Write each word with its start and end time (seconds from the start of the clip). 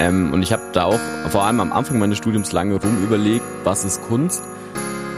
Ähm, 0.00 0.32
und 0.32 0.42
ich 0.42 0.52
habe 0.52 0.62
da 0.72 0.84
auch 0.84 0.98
vor 1.28 1.44
allem 1.44 1.60
am 1.60 1.72
Anfang 1.72 1.98
meines 1.98 2.16
Studiums 2.16 2.52
lange 2.52 2.74
rum 2.74 3.04
überlegt, 3.04 3.44
was 3.64 3.84
ist 3.84 4.00
Kunst? 4.02 4.42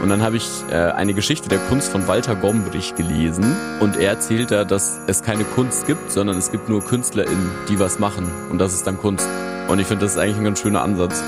Und 0.01 0.09
dann 0.09 0.21
habe 0.21 0.35
ich 0.35 0.49
äh, 0.69 0.75
eine 0.75 1.13
Geschichte 1.13 1.47
der 1.47 1.59
Kunst 1.59 1.89
von 1.89 2.05
Walter 2.09 2.35
Gombrich 2.35 2.93
gelesen 2.93 3.55
und 3.79 3.95
er 3.95 4.09
erzählt 4.09 4.51
da, 4.51 4.65
dass 4.65 4.99
es 5.07 5.23
keine 5.23 5.45
Kunst 5.45 5.87
gibt, 5.87 6.11
sondern 6.11 6.37
es 6.37 6.51
gibt 6.51 6.67
nur 6.67 6.83
KünstlerInnen, 6.83 7.51
die 7.69 7.79
was 7.79 7.97
machen 7.99 8.29
und 8.51 8.59
das 8.59 8.73
ist 8.73 8.85
dann 8.85 8.97
Kunst. 8.97 9.29
Und 9.69 9.79
ich 9.79 9.87
finde, 9.87 10.03
das 10.03 10.15
ist 10.15 10.19
eigentlich 10.19 10.37
ein 10.37 10.43
ganz 10.43 10.59
schöner 10.59 10.81
Ansatz. 10.81 11.23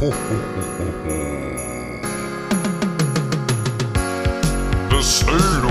The 5.02 5.61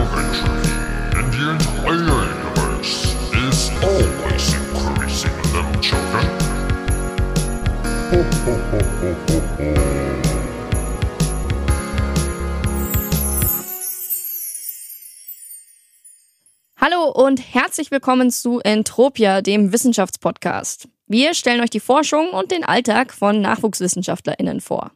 Hallo 16.75 17.11
und 17.13 17.37
herzlich 17.53 17.91
willkommen 17.91 18.31
zu 18.31 18.59
Entropia, 18.61 19.43
dem 19.43 19.71
Wissenschaftspodcast. 19.71 20.87
Wir 21.05 21.35
stellen 21.35 21.61
euch 21.61 21.69
die 21.69 21.79
Forschung 21.79 22.29
und 22.29 22.49
den 22.49 22.63
Alltag 22.63 23.13
von 23.13 23.41
NachwuchswissenschaftlerInnen 23.41 24.59
vor. 24.59 24.89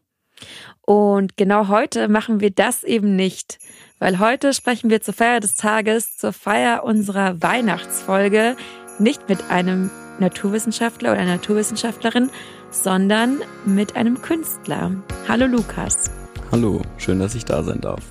Und 0.82 1.38
genau 1.38 1.68
heute 1.68 2.08
machen 2.08 2.40
wir 2.40 2.50
das 2.50 2.84
eben 2.84 3.16
nicht, 3.16 3.60
weil 4.00 4.18
heute 4.18 4.54
sprechen 4.54 4.90
wir 4.90 5.02
zur 5.02 5.14
Feier 5.14 5.40
des 5.40 5.56
Tages, 5.56 6.18
zur 6.18 6.34
Feier 6.34 6.84
unserer 6.84 7.44
Weihnachtsfolge, 7.44 8.58
nicht 8.98 9.30
mit 9.30 9.52
einem 9.52 9.92
Naturwissenschaftler 10.20 11.12
oder 11.12 11.22
einer 11.22 11.36
Naturwissenschaftlerin, 11.36 12.32
sondern 12.76 13.42
mit 13.66 13.96
einem 13.96 14.22
Künstler. 14.22 14.92
Hallo 15.28 15.46
Lukas. 15.48 16.12
Hallo, 16.52 16.82
schön, 16.98 17.20
dass 17.20 17.34
ich 17.34 17.46
da 17.46 17.64
sein 17.64 17.82
darf. 17.82 18.04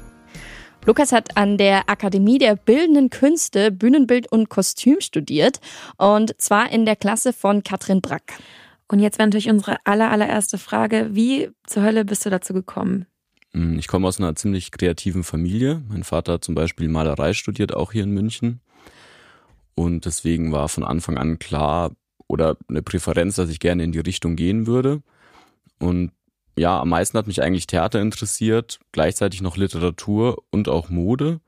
Lukas 0.86 1.12
hat 1.12 1.36
an 1.36 1.56
der 1.56 1.88
Akademie 1.88 2.38
der 2.38 2.56
Bildenden 2.56 3.08
Künste 3.10 3.70
Bühnenbild 3.70 4.30
und 4.30 4.48
Kostüm 4.48 5.00
studiert 5.00 5.60
und 5.96 6.34
zwar 6.40 6.70
in 6.72 6.84
der 6.84 6.96
Klasse 6.96 7.32
von 7.32 7.62
Katrin 7.62 8.00
Brack. 8.00 8.34
Und 8.88 9.00
jetzt 9.00 9.18
wäre 9.18 9.28
natürlich 9.28 9.48
unsere 9.48 9.76
aller, 9.84 10.10
allererste 10.10 10.58
Frage, 10.58 11.10
wie 11.12 11.50
zur 11.66 11.82
Hölle 11.84 12.04
bist 12.04 12.26
du 12.26 12.30
dazu 12.30 12.52
gekommen? 12.52 13.06
Hm, 13.52 13.78
Ich 13.78 13.88
komme 13.88 14.06
aus 14.08 14.18
einer 14.18 14.34
ziemlich 14.34 14.72
kreativen 14.72 15.24
Familie. 15.24 15.82
Mein 15.88 16.04
Vater 16.04 16.34
hat 16.34 16.44
zum 16.44 16.54
Beispiel 16.54 16.88
Malerei 16.88 17.32
studiert, 17.32 17.74
auch 17.74 17.92
hier 17.92 18.02
in 18.04 18.10
München. 18.10 18.60
Und 19.74 20.04
deswegen 20.04 20.52
war 20.52 20.68
von 20.68 20.84
Anfang 20.84 21.16
an 21.16 21.38
klar 21.38 21.92
oder 22.28 22.56
eine 22.68 22.82
Präferenz, 22.82 23.36
dass 23.36 23.50
ich 23.50 23.60
gerne 23.60 23.84
in 23.84 23.92
die 23.92 24.00
Richtung 24.00 24.36
gehen 24.36 24.66
würde. 24.66 25.02
Und 25.78 26.12
ja, 26.58 26.80
am 26.80 26.88
meisten 26.88 27.18
hat 27.18 27.26
mich 27.26 27.42
eigentlich 27.42 27.66
Theater 27.66 28.00
interessiert, 28.00 28.78
gleichzeitig 28.92 29.42
noch 29.42 29.56
Literatur 29.56 30.42
und 30.50 30.68
auch 30.68 30.88
Mode 30.88 31.40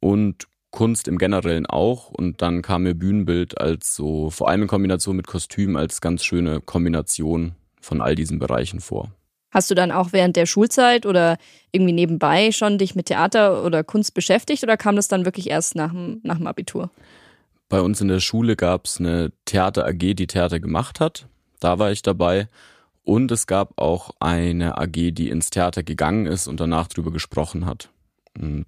und 0.00 0.46
Kunst 0.70 1.08
im 1.08 1.18
Generellen 1.18 1.66
auch. 1.66 2.10
Und 2.10 2.42
dann 2.42 2.62
kam 2.62 2.82
mir 2.82 2.94
Bühnenbild 2.94 3.58
als 3.60 3.94
so, 3.94 4.30
vor 4.30 4.48
allem 4.48 4.62
in 4.62 4.68
Kombination 4.68 5.16
mit 5.16 5.26
Kostüm, 5.26 5.76
als 5.76 6.00
ganz 6.00 6.24
schöne 6.24 6.60
Kombination 6.60 7.54
von 7.80 8.00
all 8.00 8.14
diesen 8.14 8.38
Bereichen 8.38 8.80
vor. 8.80 9.12
Hast 9.52 9.70
du 9.70 9.74
dann 9.74 9.92
auch 9.92 10.12
während 10.12 10.36
der 10.36 10.44
Schulzeit 10.44 11.06
oder 11.06 11.38
irgendwie 11.72 11.92
nebenbei 11.92 12.52
schon 12.52 12.78
dich 12.78 12.94
mit 12.94 13.06
Theater 13.06 13.64
oder 13.64 13.84
Kunst 13.84 14.12
beschäftigt 14.12 14.62
oder 14.64 14.76
kam 14.76 14.96
das 14.96 15.08
dann 15.08 15.24
wirklich 15.24 15.48
erst 15.48 15.76
nach 15.76 15.92
dem, 15.92 16.20
nach 16.24 16.36
dem 16.36 16.46
Abitur? 16.46 16.90
Bei 17.68 17.80
uns 17.80 18.00
in 18.00 18.08
der 18.08 18.20
Schule 18.20 18.56
gab 18.56 18.86
es 18.86 19.00
eine 19.00 19.32
Theater 19.44 19.86
AG, 19.86 20.14
die 20.14 20.26
Theater 20.26 20.60
gemacht 20.60 21.00
hat. 21.00 21.26
Da 21.60 21.78
war 21.78 21.90
ich 21.90 22.02
dabei. 22.02 22.48
Und 23.02 23.30
es 23.30 23.46
gab 23.46 23.80
auch 23.80 24.10
eine 24.20 24.78
AG, 24.78 25.12
die 25.12 25.28
ins 25.30 25.50
Theater 25.50 25.82
gegangen 25.82 26.26
ist 26.26 26.48
und 26.48 26.60
danach 26.60 26.88
drüber 26.88 27.10
gesprochen 27.12 27.66
hat. 27.66 27.90
Und 28.38 28.66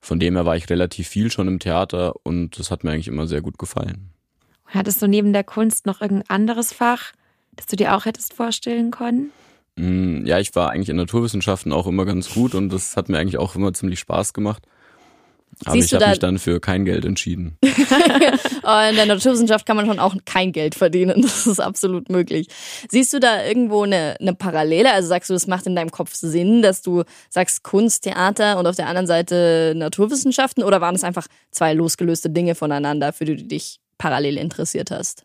von 0.00 0.18
dem 0.18 0.36
her 0.36 0.46
war 0.46 0.56
ich 0.56 0.68
relativ 0.70 1.08
viel 1.08 1.30
schon 1.30 1.48
im 1.48 1.58
Theater 1.58 2.14
und 2.22 2.58
das 2.58 2.70
hat 2.70 2.84
mir 2.84 2.92
eigentlich 2.92 3.08
immer 3.08 3.26
sehr 3.26 3.42
gut 3.42 3.58
gefallen. 3.58 4.10
Hattest 4.66 5.02
du 5.02 5.08
neben 5.08 5.32
der 5.32 5.44
Kunst 5.44 5.84
noch 5.86 6.00
irgendein 6.00 6.30
anderes 6.30 6.72
Fach, 6.72 7.12
das 7.56 7.66
du 7.66 7.76
dir 7.76 7.94
auch 7.96 8.04
hättest 8.04 8.32
vorstellen 8.32 8.90
können? 8.90 9.30
Mm, 9.76 10.24
Ja, 10.26 10.38
ich 10.38 10.54
war 10.54 10.70
eigentlich 10.70 10.88
in 10.88 10.96
Naturwissenschaften 10.96 11.72
auch 11.72 11.86
immer 11.86 12.04
ganz 12.04 12.32
gut 12.32 12.54
und 12.54 12.70
das 12.70 12.96
hat 12.96 13.08
mir 13.08 13.18
eigentlich 13.18 13.38
auch 13.38 13.56
immer 13.56 13.72
ziemlich 13.72 13.98
Spaß 13.98 14.32
gemacht. 14.32 14.62
Aber 15.64 15.74
Siehst 15.74 15.92
ich 15.92 16.00
habe 16.00 16.10
mich 16.10 16.18
dann 16.18 16.38
für 16.38 16.58
kein 16.58 16.84
Geld 16.84 17.04
entschieden. 17.04 17.58
Äh, 17.62 17.68
In 18.90 18.96
der 18.96 19.06
Naturwissenschaft 19.06 19.66
kann 19.66 19.76
man 19.76 19.86
schon 19.86 19.98
auch 19.98 20.14
kein 20.24 20.52
Geld 20.52 20.74
verdienen. 20.74 21.22
Das 21.30 21.46
ist 21.46 21.60
absolut 21.60 22.08
möglich. 22.08 22.48
Siehst 22.88 23.12
du 23.12 23.20
da 23.20 23.44
irgendwo 23.44 23.82
eine, 23.82 24.16
eine 24.20 24.34
Parallele? 24.34 24.92
Also 24.92 25.08
sagst 25.08 25.30
du, 25.30 25.34
es 25.34 25.46
macht 25.46 25.66
in 25.66 25.74
deinem 25.76 25.90
Kopf 25.90 26.14
Sinn, 26.14 26.62
dass 26.62 26.82
du 26.82 27.04
sagst 27.28 27.62
Kunst, 27.62 28.04
Theater 28.04 28.58
und 28.58 28.66
auf 28.66 28.76
der 28.76 28.88
anderen 28.88 29.06
Seite 29.06 29.74
Naturwissenschaften? 29.76 30.62
Oder 30.64 30.80
waren 30.80 30.94
es 30.94 31.04
einfach 31.04 31.26
zwei 31.50 31.74
losgelöste 31.74 32.30
Dinge 32.30 32.54
voneinander, 32.54 33.12
für 33.12 33.24
die 33.24 33.36
du 33.36 33.44
dich 33.44 33.80
parallel 33.98 34.38
interessiert 34.38 34.90
hast? 34.90 35.24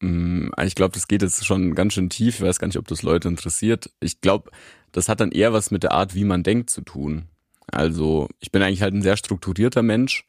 Mm, 0.00 0.48
Ich 0.64 0.74
glaube, 0.74 0.94
das 0.94 1.08
geht 1.08 1.22
jetzt 1.22 1.44
schon 1.44 1.74
ganz 1.74 1.94
schön 1.94 2.10
tief. 2.10 2.36
Ich 2.36 2.42
weiß 2.42 2.58
gar 2.58 2.66
nicht, 2.66 2.78
ob 2.78 2.88
das 2.88 3.02
Leute 3.02 3.28
interessiert. 3.28 3.90
Ich 4.00 4.20
glaube, 4.20 4.50
das 4.92 5.08
hat 5.08 5.20
dann 5.20 5.32
eher 5.32 5.52
was 5.52 5.70
mit 5.70 5.82
der 5.82 5.92
Art, 5.92 6.14
wie 6.14 6.24
man 6.24 6.42
denkt, 6.42 6.70
zu 6.70 6.80
tun. 6.82 7.29
Also 7.72 8.28
ich 8.40 8.50
bin 8.52 8.62
eigentlich 8.62 8.82
halt 8.82 8.94
ein 8.94 9.02
sehr 9.02 9.16
strukturierter 9.16 9.82
Mensch 9.82 10.26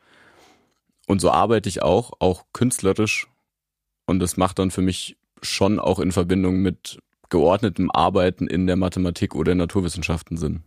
und 1.08 1.22
so 1.22 1.32
arbeite 1.32 1.70
ich 1.70 1.82
auch, 1.82 2.14
auch 2.20 2.46
künstlerisch. 2.54 3.28
Und 4.06 4.20
das 4.20 4.38
macht 4.38 4.60
dann 4.60 4.72
für 4.72 4.82
mich 4.82 5.18
schon 5.42 5.80
auch 5.80 6.00
in 6.00 6.12
Verbindung 6.12 6.62
mit 6.62 7.00
geordnetem 7.30 7.90
Arbeiten 7.92 8.48
in 8.48 8.68
der 8.68 8.76
Mathematik 8.76 9.36
oder 9.36 9.54
in 9.54 9.58
Naturwissenschaften 9.58 10.38
Sinn. 10.38 10.64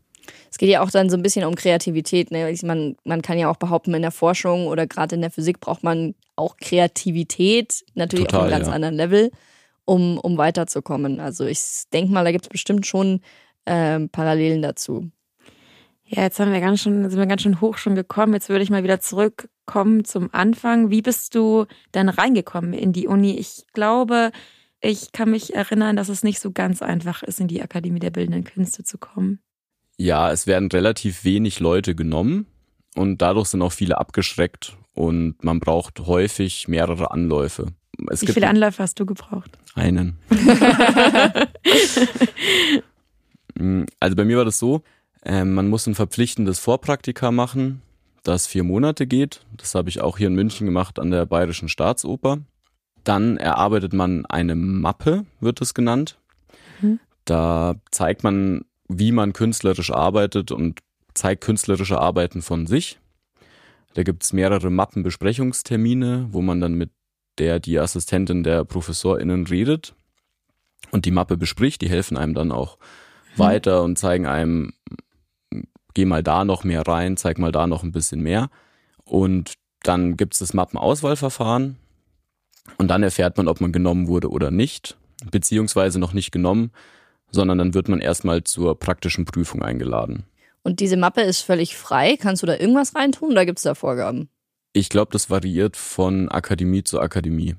Es 0.50 0.58
geht 0.58 0.70
ja 0.70 0.82
auch 0.82 0.90
dann 0.90 1.10
so 1.10 1.16
ein 1.16 1.22
bisschen 1.22 1.44
um 1.44 1.54
Kreativität. 1.54 2.30
Ne? 2.30 2.54
Man, 2.62 2.96
man 3.04 3.22
kann 3.22 3.38
ja 3.38 3.50
auch 3.50 3.56
behaupten, 3.56 3.94
in 3.94 4.02
der 4.02 4.10
Forschung 4.10 4.66
oder 4.66 4.86
gerade 4.86 5.14
in 5.14 5.20
der 5.20 5.30
Physik 5.30 5.60
braucht 5.60 5.82
man 5.82 6.14
auch 6.36 6.56
Kreativität, 6.56 7.84
natürlich 7.94 8.26
auf 8.26 8.32
Total, 8.32 8.48
einem 8.48 8.58
ganz 8.58 8.68
ja. 8.68 8.72
anderen 8.72 8.94
Level, 8.94 9.30
um, 9.84 10.18
um 10.18 10.38
weiterzukommen. 10.38 11.20
Also 11.20 11.44
ich 11.44 11.60
denke 11.92 12.12
mal, 12.12 12.24
da 12.24 12.32
gibt 12.32 12.46
es 12.46 12.48
bestimmt 12.48 12.86
schon 12.86 13.20
ähm, 13.66 14.08
Parallelen 14.08 14.62
dazu. 14.62 15.10
Ja, 16.06 16.22
jetzt 16.22 16.38
haben 16.38 16.52
wir 16.52 16.60
ganz 16.60 16.82
schön, 16.82 17.08
sind 17.08 17.18
wir 17.18 17.26
ganz 17.26 17.42
schön 17.42 17.60
hoch 17.60 17.78
schon 17.78 17.94
gekommen. 17.94 18.34
Jetzt 18.34 18.48
würde 18.48 18.62
ich 18.62 18.70
mal 18.70 18.82
wieder 18.82 19.00
zurückkommen 19.00 20.04
zum 20.04 20.28
Anfang. 20.32 20.90
Wie 20.90 21.02
bist 21.02 21.34
du 21.34 21.66
dann 21.92 22.08
reingekommen 22.08 22.74
in 22.74 22.92
die 22.92 23.06
Uni? 23.06 23.38
Ich 23.38 23.64
glaube, 23.72 24.30
ich 24.80 25.12
kann 25.12 25.30
mich 25.30 25.54
erinnern, 25.54 25.96
dass 25.96 26.10
es 26.10 26.22
nicht 26.22 26.40
so 26.40 26.52
ganz 26.52 26.82
einfach 26.82 27.22
ist, 27.22 27.40
in 27.40 27.48
die 27.48 27.62
Akademie 27.62 28.00
der 28.00 28.10
Bildenden 28.10 28.44
Künste 28.44 28.84
zu 28.84 28.98
kommen. 28.98 29.40
Ja, 29.96 30.30
es 30.30 30.46
werden 30.46 30.68
relativ 30.70 31.24
wenig 31.24 31.60
Leute 31.60 31.94
genommen 31.94 32.46
und 32.94 33.22
dadurch 33.22 33.48
sind 33.48 33.62
auch 33.62 33.72
viele 33.72 33.96
abgeschreckt 33.96 34.76
und 34.92 35.42
man 35.42 35.58
braucht 35.58 36.00
häufig 36.00 36.68
mehrere 36.68 37.12
Anläufe. 37.12 37.68
Es 38.10 38.22
Wie 38.22 38.26
viele 38.26 38.48
Anläufe 38.48 38.82
hast 38.82 39.00
du 39.00 39.06
gebraucht? 39.06 39.58
einen. 39.74 40.18
Also 44.00 44.16
bei 44.16 44.24
mir 44.24 44.36
war 44.36 44.44
das 44.44 44.58
so, 44.58 44.82
ähm, 45.24 45.54
man 45.54 45.68
muss 45.68 45.86
ein 45.86 45.94
verpflichtendes 45.94 46.58
Vorpraktika 46.58 47.30
machen, 47.30 47.82
das 48.22 48.46
vier 48.46 48.64
Monate 48.64 49.06
geht. 49.06 49.44
Das 49.56 49.74
habe 49.74 49.88
ich 49.88 50.00
auch 50.00 50.18
hier 50.18 50.28
in 50.28 50.34
München 50.34 50.66
gemacht 50.66 50.98
an 50.98 51.10
der 51.10 51.26
Bayerischen 51.26 51.68
Staatsoper. 51.68 52.38
Dann 53.04 53.36
erarbeitet 53.36 53.92
man 53.92 54.24
eine 54.26 54.54
Mappe, 54.54 55.26
wird 55.40 55.60
es 55.60 55.74
genannt. 55.74 56.18
Mhm. 56.80 57.00
Da 57.24 57.74
zeigt 57.90 58.24
man, 58.24 58.64
wie 58.88 59.12
man 59.12 59.32
künstlerisch 59.32 59.90
arbeitet 59.90 60.52
und 60.52 60.80
zeigt 61.12 61.44
künstlerische 61.44 61.98
Arbeiten 61.98 62.42
von 62.42 62.66
sich. 62.66 62.98
Da 63.94 64.02
gibt's 64.02 64.32
mehrere 64.32 64.70
Mappenbesprechungstermine, 64.70 66.28
wo 66.30 66.42
man 66.42 66.60
dann 66.60 66.74
mit 66.74 66.90
der 67.38 67.60
die 67.60 67.78
Assistentin 67.78 68.42
der 68.42 68.64
ProfessorInnen 68.64 69.46
redet 69.46 69.94
und 70.90 71.04
die 71.04 71.10
Mappe 71.10 71.36
bespricht. 71.36 71.82
Die 71.82 71.88
helfen 71.88 72.16
einem 72.16 72.34
dann 72.34 72.52
auch 72.52 72.78
weiter 73.36 73.82
und 73.82 73.98
zeigen 73.98 74.26
einem, 74.26 74.72
geh 75.94 76.04
mal 76.04 76.22
da 76.22 76.44
noch 76.44 76.64
mehr 76.64 76.86
rein, 76.86 77.16
zeig 77.16 77.38
mal 77.38 77.52
da 77.52 77.66
noch 77.66 77.82
ein 77.82 77.92
bisschen 77.92 78.20
mehr. 78.20 78.50
Und 79.04 79.54
dann 79.82 80.16
gibt's 80.16 80.38
das 80.38 80.54
Mappenauswahlverfahren 80.54 81.76
und 82.78 82.88
dann 82.88 83.02
erfährt 83.02 83.36
man, 83.36 83.48
ob 83.48 83.60
man 83.60 83.72
genommen 83.72 84.08
wurde 84.08 84.30
oder 84.30 84.50
nicht, 84.50 84.96
beziehungsweise 85.30 85.98
noch 85.98 86.12
nicht 86.12 86.32
genommen, 86.32 86.70
sondern 87.30 87.58
dann 87.58 87.74
wird 87.74 87.88
man 87.88 88.00
erstmal 88.00 88.44
zur 88.44 88.78
praktischen 88.78 89.24
Prüfung 89.24 89.62
eingeladen. 89.62 90.24
Und 90.62 90.80
diese 90.80 90.96
Mappe 90.96 91.20
ist 91.20 91.42
völlig 91.42 91.76
frei. 91.76 92.16
Kannst 92.16 92.42
du 92.42 92.46
da 92.46 92.56
irgendwas 92.56 92.94
reintun 92.94 93.32
oder 93.32 93.44
gibt 93.44 93.58
es 93.58 93.64
da 93.64 93.74
Vorgaben? 93.74 94.28
Ich 94.72 94.88
glaube, 94.88 95.12
das 95.12 95.28
variiert 95.28 95.76
von 95.76 96.28
Akademie 96.30 96.82
zu 96.82 97.00
Akademie. 97.00 97.54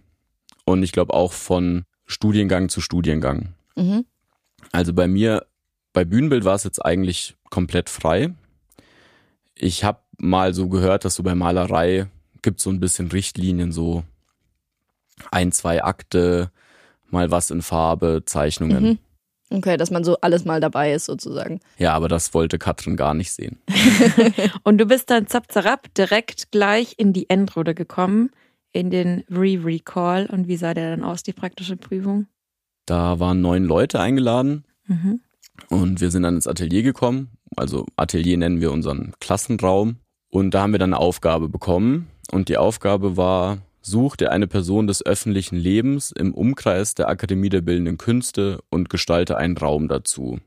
Und 0.65 0.81
ich 0.81 0.91
glaube 0.91 1.13
auch 1.13 1.31
von 1.31 1.85
Studiengang 2.05 2.69
zu 2.69 2.81
Studiengang. 2.81 3.53
Mhm. 3.75 4.05
Also 4.71 4.93
bei 4.93 5.07
mir, 5.07 5.45
bei 5.95 6.05
Bühnenbild 6.05 6.43
war 6.43 6.55
es 6.55 6.65
jetzt 6.65 6.85
eigentlich 6.85 7.35
komplett 7.49 7.89
frei. 7.89 8.33
Ich 9.55 9.83
habe 9.83 9.99
mal 10.17 10.53
so 10.53 10.67
gehört, 10.67 11.05
dass 11.05 11.15
so 11.15 11.23
bei 11.23 11.33
Malerei 11.33 12.07
gibt 12.41 12.59
so 12.59 12.69
ein 12.69 12.81
bisschen 12.81 13.07
Richtlinien, 13.07 13.71
so 13.71 14.03
ein, 15.31 15.51
zwei 15.53 15.83
Akte, 15.83 16.51
mal 17.09 17.31
was 17.31 17.49
in 17.49 17.61
Farbe, 17.61 18.23
Zeichnungen. 18.25 18.83
Mhm. 18.83 18.99
Okay, 19.57 19.77
dass 19.77 19.89
man 19.89 20.03
so 20.03 20.17
alles 20.19 20.43
mal 20.43 20.59
dabei 20.59 20.91
ist 20.91 21.05
sozusagen. 21.05 21.61
Ja, 21.77 21.93
aber 21.93 22.09
das 22.09 22.33
wollte 22.33 22.59
Katrin 22.59 22.97
gar 22.97 23.13
nicht 23.13 23.31
sehen. 23.31 23.57
Und 24.63 24.79
du 24.79 24.85
bist 24.85 25.09
dann 25.09 25.27
zap 25.27 25.51
zarab 25.51 25.93
direkt 25.93 26.51
gleich 26.51 26.95
in 26.97 27.13
die 27.13 27.29
Endrunde 27.29 27.73
gekommen, 27.73 28.31
in 28.73 28.89
den 28.89 29.23
Re-Recall. 29.29 30.25
Und 30.25 30.47
wie 30.49 30.57
sah 30.57 30.73
der 30.73 30.89
dann 30.89 31.05
aus, 31.05 31.23
die 31.23 31.31
praktische 31.31 31.77
Prüfung? 31.77 32.27
Da 32.85 33.19
waren 33.19 33.39
neun 33.39 33.63
Leute 33.63 33.99
eingeladen 33.99 34.65
Mhm. 34.87 35.21
Und 35.69 36.01
wir 36.01 36.11
sind 36.11 36.23
dann 36.23 36.35
ins 36.35 36.47
Atelier 36.47 36.83
gekommen. 36.83 37.29
Also 37.55 37.85
Atelier 37.95 38.37
nennen 38.37 38.61
wir 38.61 38.71
unseren 38.71 39.13
Klassenraum. 39.19 39.97
Und 40.29 40.51
da 40.51 40.61
haben 40.61 40.73
wir 40.73 40.79
dann 40.79 40.93
eine 40.93 41.01
Aufgabe 41.01 41.49
bekommen. 41.49 42.07
Und 42.31 42.49
die 42.49 42.57
Aufgabe 42.57 43.17
war, 43.17 43.59
such 43.81 44.15
dir 44.15 44.31
eine 44.31 44.47
Person 44.47 44.87
des 44.87 45.05
öffentlichen 45.05 45.55
Lebens 45.55 46.11
im 46.11 46.33
Umkreis 46.33 46.95
der 46.95 47.07
Akademie 47.07 47.49
der 47.49 47.61
Bildenden 47.61 47.97
Künste 47.97 48.59
und 48.69 48.89
gestalte 48.89 49.37
einen 49.37 49.57
Raum 49.57 49.87
dazu. 49.87 50.39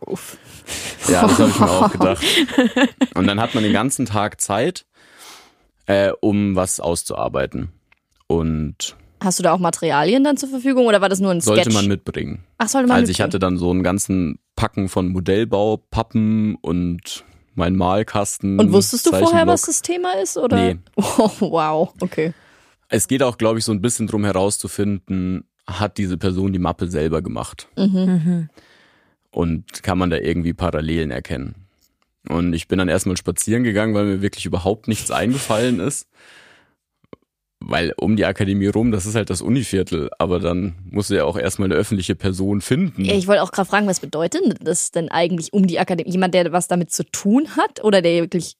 Uff. 0.00 0.38
Ja, 1.08 1.22
das 1.22 1.38
habe 1.38 1.50
ich 1.50 1.60
mir 1.60 1.70
auch 1.70 1.92
gedacht. 1.92 2.24
Und 3.14 3.26
dann 3.26 3.38
hat 3.38 3.54
man 3.54 3.62
den 3.62 3.74
ganzen 3.74 4.06
Tag 4.06 4.40
Zeit, 4.40 4.86
äh, 5.84 6.12
um 6.20 6.56
was 6.56 6.80
auszuarbeiten. 6.80 7.68
Und 8.26 8.96
Hast 9.22 9.38
du 9.38 9.42
da 9.42 9.52
auch 9.52 9.58
Materialien 9.58 10.24
dann 10.24 10.36
zur 10.36 10.48
Verfügung 10.48 10.86
oder 10.86 11.00
war 11.00 11.08
das 11.08 11.20
nur 11.20 11.30
ein 11.30 11.40
Sketch? 11.40 11.54
sollte 11.56 11.72
man 11.72 11.86
mitbringen. 11.88 12.44
Ach, 12.58 12.68
sollte 12.68 12.88
man 12.88 12.96
Also 12.98 13.10
ich 13.10 13.18
mitbringen. 13.18 13.26
hatte 13.28 13.38
dann 13.38 13.56
so 13.58 13.70
einen 13.70 13.82
ganzen 13.82 14.38
Packen 14.56 14.88
von 14.88 15.08
Modellbau, 15.08 15.76
Pappen 15.90 16.54
und 16.56 17.24
mein 17.54 17.76
Malkasten. 17.76 18.58
Und 18.58 18.72
wusstest 18.72 19.06
du 19.06 19.10
vorher, 19.10 19.46
was 19.46 19.62
das 19.62 19.82
Thema 19.82 20.12
ist? 20.22 20.36
Oder? 20.38 20.56
Nee. 20.56 20.78
Oh, 20.96 21.30
wow, 21.40 21.92
okay. 22.00 22.32
Es 22.88 23.06
geht 23.08 23.22
auch, 23.22 23.36
glaube 23.38 23.58
ich, 23.58 23.64
so 23.64 23.72
ein 23.72 23.80
bisschen 23.82 24.06
drum 24.06 24.24
herauszufinden, 24.24 25.44
hat 25.66 25.98
diese 25.98 26.16
Person 26.16 26.52
die 26.52 26.58
Mappe 26.58 26.88
selber 26.88 27.22
gemacht 27.22 27.68
Mhm. 27.76 28.48
und 29.30 29.82
kann 29.82 29.98
man 29.98 30.10
da 30.10 30.16
irgendwie 30.16 30.52
Parallelen 30.54 31.10
erkennen. 31.10 31.54
Und 32.28 32.52
ich 32.52 32.68
bin 32.68 32.78
dann 32.78 32.88
erstmal 32.88 33.16
spazieren 33.16 33.64
gegangen, 33.64 33.94
weil 33.94 34.04
mir 34.06 34.22
wirklich 34.22 34.44
überhaupt 34.46 34.88
nichts 34.88 35.10
eingefallen 35.10 35.80
ist. 35.80 36.08
Weil 37.62 37.92
um 37.98 38.16
die 38.16 38.24
Akademie 38.24 38.68
rum, 38.68 38.90
das 38.90 39.04
ist 39.04 39.14
halt 39.14 39.28
das 39.28 39.42
Univiertel, 39.42 40.08
aber 40.18 40.40
dann 40.40 40.74
musst 40.90 41.10
du 41.10 41.14
ja 41.14 41.24
auch 41.24 41.36
erstmal 41.36 41.66
eine 41.68 41.78
öffentliche 41.78 42.14
Person 42.14 42.62
finden. 42.62 43.04
Ja, 43.04 43.14
Ich 43.14 43.26
wollte 43.26 43.42
auch 43.42 43.52
gerade 43.52 43.68
fragen, 43.68 43.86
was 43.86 44.00
bedeutet 44.00 44.42
das 44.62 44.90
denn 44.92 45.10
eigentlich 45.10 45.52
um 45.52 45.66
die 45.66 45.78
Akademie? 45.78 46.10
Jemand, 46.10 46.32
der 46.34 46.52
was 46.52 46.68
damit 46.68 46.90
zu 46.90 47.04
tun 47.04 47.56
hat 47.56 47.84
oder 47.84 48.00
der 48.00 48.22
wirklich 48.22 48.56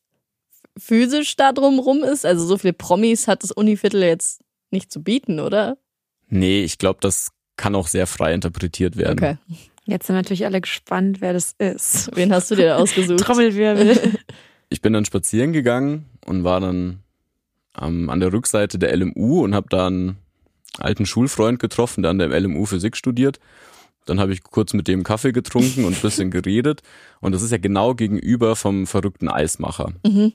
physisch 0.76 1.36
da 1.36 1.52
drumrum 1.52 2.04
ist? 2.04 2.26
Also 2.26 2.44
so 2.44 2.58
viele 2.58 2.74
Promis 2.74 3.26
hat 3.26 3.42
das 3.42 3.52
Univiertel 3.52 4.02
jetzt 4.02 4.42
nicht 4.70 4.92
zu 4.92 5.02
bieten, 5.02 5.40
oder? 5.40 5.78
Nee, 6.28 6.62
ich 6.62 6.76
glaube, 6.78 6.98
das 7.00 7.30
kann 7.56 7.74
auch 7.74 7.86
sehr 7.88 8.06
frei 8.06 8.34
interpretiert 8.34 8.96
werden. 8.96 9.18
Okay. 9.18 9.36
Jetzt 9.86 10.06
sind 10.06 10.16
natürlich 10.16 10.44
alle 10.44 10.60
gespannt, 10.60 11.20
wer 11.20 11.32
das 11.32 11.54
ist. 11.58 12.14
Wen 12.14 12.32
hast 12.32 12.50
du 12.50 12.54
dir 12.54 12.66
da 12.66 12.76
ausgesucht? 12.76 13.20
Trommelwirbel. 13.24 13.98
Ich 14.68 14.82
bin 14.82 14.92
dann 14.92 15.04
spazieren 15.04 15.52
gegangen 15.52 16.06
und 16.26 16.44
war 16.44 16.60
dann 16.60 17.00
ähm, 17.80 18.10
an 18.10 18.20
der 18.20 18.32
Rückseite 18.32 18.78
der 18.78 18.96
LMU 18.96 19.42
und 19.42 19.54
habe 19.54 19.68
da 19.70 19.86
einen 19.86 20.16
alten 20.78 21.06
Schulfreund 21.06 21.58
getroffen, 21.58 22.02
der 22.02 22.10
an 22.10 22.18
der 22.18 22.28
LMU 22.38 22.66
Physik 22.66 22.96
studiert. 22.96 23.40
Dann 24.06 24.18
habe 24.20 24.32
ich 24.32 24.42
kurz 24.42 24.72
mit 24.72 24.88
dem 24.88 25.04
Kaffee 25.04 25.32
getrunken 25.32 25.84
und 25.84 25.94
ein 25.96 26.00
bisschen 26.00 26.30
geredet. 26.30 26.82
Und 27.20 27.32
das 27.32 27.42
ist 27.42 27.50
ja 27.50 27.58
genau 27.58 27.94
gegenüber 27.94 28.56
vom 28.56 28.86
verrückten 28.86 29.28
Eismacher. 29.28 29.92
Mhm. 30.04 30.32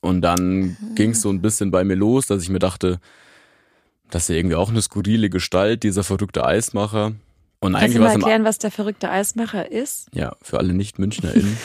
Und 0.00 0.20
dann 0.22 0.76
ging 0.94 1.10
es 1.10 1.22
so 1.22 1.30
ein 1.30 1.42
bisschen 1.42 1.70
bei 1.70 1.84
mir 1.84 1.96
los, 1.96 2.26
dass 2.26 2.42
ich 2.42 2.48
mir 2.48 2.58
dachte, 2.58 3.00
das 4.10 4.24
ist 4.24 4.28
ja 4.28 4.36
irgendwie 4.36 4.56
auch 4.56 4.70
eine 4.70 4.82
skurrile 4.82 5.30
Gestalt, 5.30 5.82
dieser 5.82 6.04
verrückte 6.04 6.44
Eismacher. 6.44 7.12
Und 7.58 7.72
Kannst 7.72 7.84
eigentlich 7.84 7.94
du 7.96 8.02
mal 8.02 8.12
erklären, 8.12 8.44
was 8.44 8.58
der 8.58 8.70
verrückte 8.70 9.10
Eismacher 9.10 9.72
ist? 9.72 10.08
ja, 10.12 10.36
für 10.42 10.58
alle 10.58 10.74
Nicht-MünchnerInnen. 10.74 11.56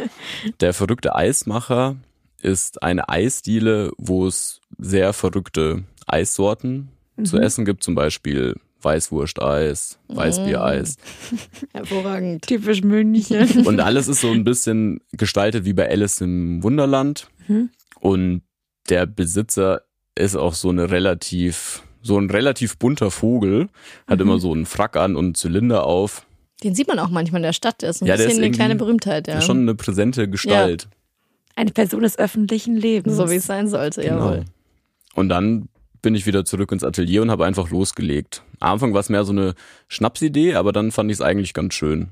Der 0.60 0.72
verrückte 0.72 1.14
Eismacher 1.14 1.96
ist 2.44 2.82
eine 2.82 3.08
Eisdiele, 3.08 3.90
wo 3.96 4.26
es 4.26 4.60
sehr 4.78 5.12
verrückte 5.12 5.84
Eissorten 6.06 6.90
zu 7.22 7.38
essen 7.38 7.64
gibt, 7.64 7.82
zum 7.82 7.94
Beispiel 7.94 8.56
Weißwursteis, 8.82 9.98
Weißbiereis. 10.08 10.96
Hervorragend. 11.72 12.46
Typisch 12.46 12.82
München. 12.82 13.64
Und 13.66 13.80
alles 13.80 14.08
ist 14.08 14.20
so 14.20 14.30
ein 14.30 14.44
bisschen 14.44 15.00
gestaltet 15.12 15.64
wie 15.64 15.72
bei 15.72 15.88
Alice 15.88 16.20
im 16.20 16.62
Wunderland. 16.62 17.28
Und 18.00 18.42
der 18.88 19.06
Besitzer 19.06 19.82
ist 20.14 20.36
auch 20.36 20.54
so 20.54 20.68
eine 20.70 20.90
relativ, 20.90 21.82
so 22.02 22.18
ein 22.18 22.30
relativ 22.30 22.76
bunter 22.78 23.10
Vogel, 23.10 23.68
hat 24.06 24.20
immer 24.20 24.38
so 24.38 24.52
einen 24.52 24.66
Frack 24.66 24.96
an 24.96 25.16
und 25.16 25.24
einen 25.24 25.34
Zylinder 25.34 25.84
auf. 25.84 26.26
Den 26.62 26.74
sieht 26.74 26.88
man 26.88 26.98
auch 26.98 27.10
manchmal 27.10 27.40
in 27.40 27.44
der 27.44 27.52
Stadt. 27.52 27.82
Der 27.82 27.90
ist 27.90 28.02
ein 28.02 28.06
Ja, 28.06 28.16
bisschen 28.16 28.32
ist 28.32 28.38
eine 28.38 28.50
kleine 28.50 28.76
Berühmtheit, 28.76 29.28
ja. 29.28 29.40
Schon 29.40 29.60
eine 29.60 29.74
präsente 29.74 30.28
Gestalt. 30.28 30.88
Eine 31.56 31.70
Person 31.70 32.02
des 32.02 32.18
öffentlichen 32.18 32.76
Lebens. 32.76 33.16
so 33.16 33.30
wie 33.30 33.36
es 33.36 33.46
sein 33.46 33.68
sollte, 33.68 34.04
jawohl. 34.04 34.38
Genau. 34.38 34.50
Und 35.14 35.28
dann 35.28 35.68
bin 36.02 36.14
ich 36.14 36.26
wieder 36.26 36.44
zurück 36.44 36.72
ins 36.72 36.84
Atelier 36.84 37.22
und 37.22 37.30
habe 37.30 37.46
einfach 37.46 37.70
losgelegt. 37.70 38.42
Am 38.60 38.74
Anfang 38.74 38.92
war 38.92 39.00
es 39.00 39.08
mehr 39.08 39.24
so 39.24 39.32
eine 39.32 39.54
Schnapsidee, 39.88 40.54
aber 40.54 40.72
dann 40.72 40.92
fand 40.92 41.10
ich 41.10 41.16
es 41.16 41.20
eigentlich 41.20 41.54
ganz 41.54 41.74
schön. 41.74 42.08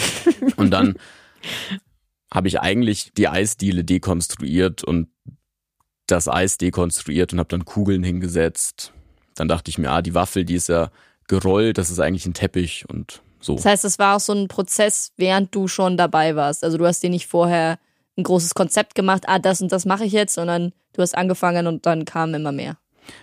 und 0.56 0.70
dann 0.70 0.94
habe 2.32 2.48
ich 2.48 2.60
eigentlich 2.60 3.12
die 3.16 3.28
Eisdiele 3.28 3.84
dekonstruiert 3.84 4.84
und 4.84 5.08
das 6.06 6.28
Eis 6.28 6.58
dekonstruiert 6.58 7.32
und 7.32 7.38
habe 7.38 7.48
dann 7.48 7.64
Kugeln 7.64 8.02
hingesetzt. 8.02 8.92
Dann 9.34 9.48
dachte 9.48 9.70
ich 9.70 9.78
mir, 9.78 9.90
ah, 9.90 10.02
die 10.02 10.14
Waffel, 10.14 10.44
die 10.44 10.54
ist 10.54 10.68
ja 10.68 10.90
gerollt, 11.26 11.78
das 11.78 11.90
ist 11.90 12.00
eigentlich 12.00 12.26
ein 12.26 12.34
Teppich 12.34 12.84
und 12.88 13.22
so. 13.40 13.56
Das 13.56 13.64
heißt, 13.64 13.84
es 13.84 13.98
war 13.98 14.16
auch 14.16 14.20
so 14.20 14.32
ein 14.32 14.48
Prozess, 14.48 15.12
während 15.16 15.54
du 15.54 15.68
schon 15.68 15.96
dabei 15.96 16.36
warst. 16.36 16.64
Also 16.64 16.78
du 16.78 16.86
hast 16.86 17.02
dir 17.02 17.10
nicht 17.10 17.26
vorher 17.26 17.78
ein 18.16 18.24
großes 18.24 18.54
Konzept 18.54 18.94
gemacht, 18.94 19.24
ah, 19.26 19.38
das 19.38 19.60
und 19.60 19.72
das 19.72 19.84
mache 19.86 20.04
ich 20.04 20.12
jetzt, 20.12 20.34
sondern 20.34 20.72
du 20.92 21.02
hast 21.02 21.16
angefangen 21.16 21.66
und 21.66 21.86
dann 21.86 22.04
kam 22.04 22.34
immer 22.34 22.52
mehr. 22.52 22.76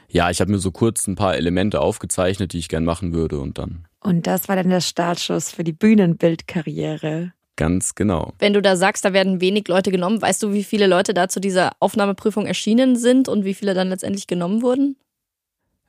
Ja, 0.10 0.30
ich 0.30 0.42
habe 0.42 0.52
mir 0.52 0.60
so 0.60 0.72
kurz 0.72 1.08
ein 1.08 1.16
paar 1.16 1.36
Elemente 1.36 1.82
aufgezeichnet, 1.82 2.54
die 2.54 2.60
ich 2.60 2.70
gern 2.70 2.86
machen 2.86 3.14
würde 3.14 3.40
und 3.40 3.58
dann 3.58 3.86
Und 4.02 4.28
das 4.28 4.48
war 4.48 4.56
dann 4.56 4.70
der 4.70 4.82
Startschuss 4.82 5.52
für 5.52 5.64
die 5.64 5.74
Bühnenbildkarriere. 5.74 7.34
ganz 7.56 7.96
genau. 7.96 8.34
Wenn 8.40 8.54
du 8.54 8.62
da 8.62 8.76
sagst, 8.76 9.06
da 9.06 9.14
werden 9.14 9.42
wenig 9.42 9.68
Leute 9.68 9.92
genommen, 9.92 10.22
weißt 10.22 10.42
du, 10.44 10.54
wie 10.54 10.64
viele 10.64 10.88
Leute 10.88 11.14
da 11.14 11.30
zu 11.30 11.40
dieser 11.40 11.72
Aufnahmeprüfung 11.80 12.46
erschienen 12.46 12.96
sind 12.96 13.28
und 13.28 13.46
wie 13.46 13.54
viele 13.54 13.74
dann 13.74 13.90
letztendlich 13.90 14.28
genommen 14.28 14.62
wurden? 14.62 14.98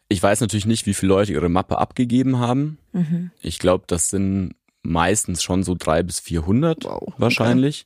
Ich 0.08 0.22
weiß 0.22 0.42
natürlich 0.42 0.66
nicht, 0.66 0.84
wie 0.84 0.92
viele 0.92 1.14
Leute 1.14 1.32
ihre 1.32 1.48
Mappe 1.48 1.78
abgegeben 1.78 2.38
haben. 2.38 2.78
Mhm. 2.92 3.30
Ich 3.40 3.58
glaube, 3.58 3.84
das 3.86 4.10
sind 4.10 4.54
meistens 4.82 5.42
schon 5.42 5.62
so 5.62 5.74
drei 5.78 6.02
bis 6.02 6.20
400 6.20 6.84
Wow, 6.84 7.14
okay. 7.18 7.84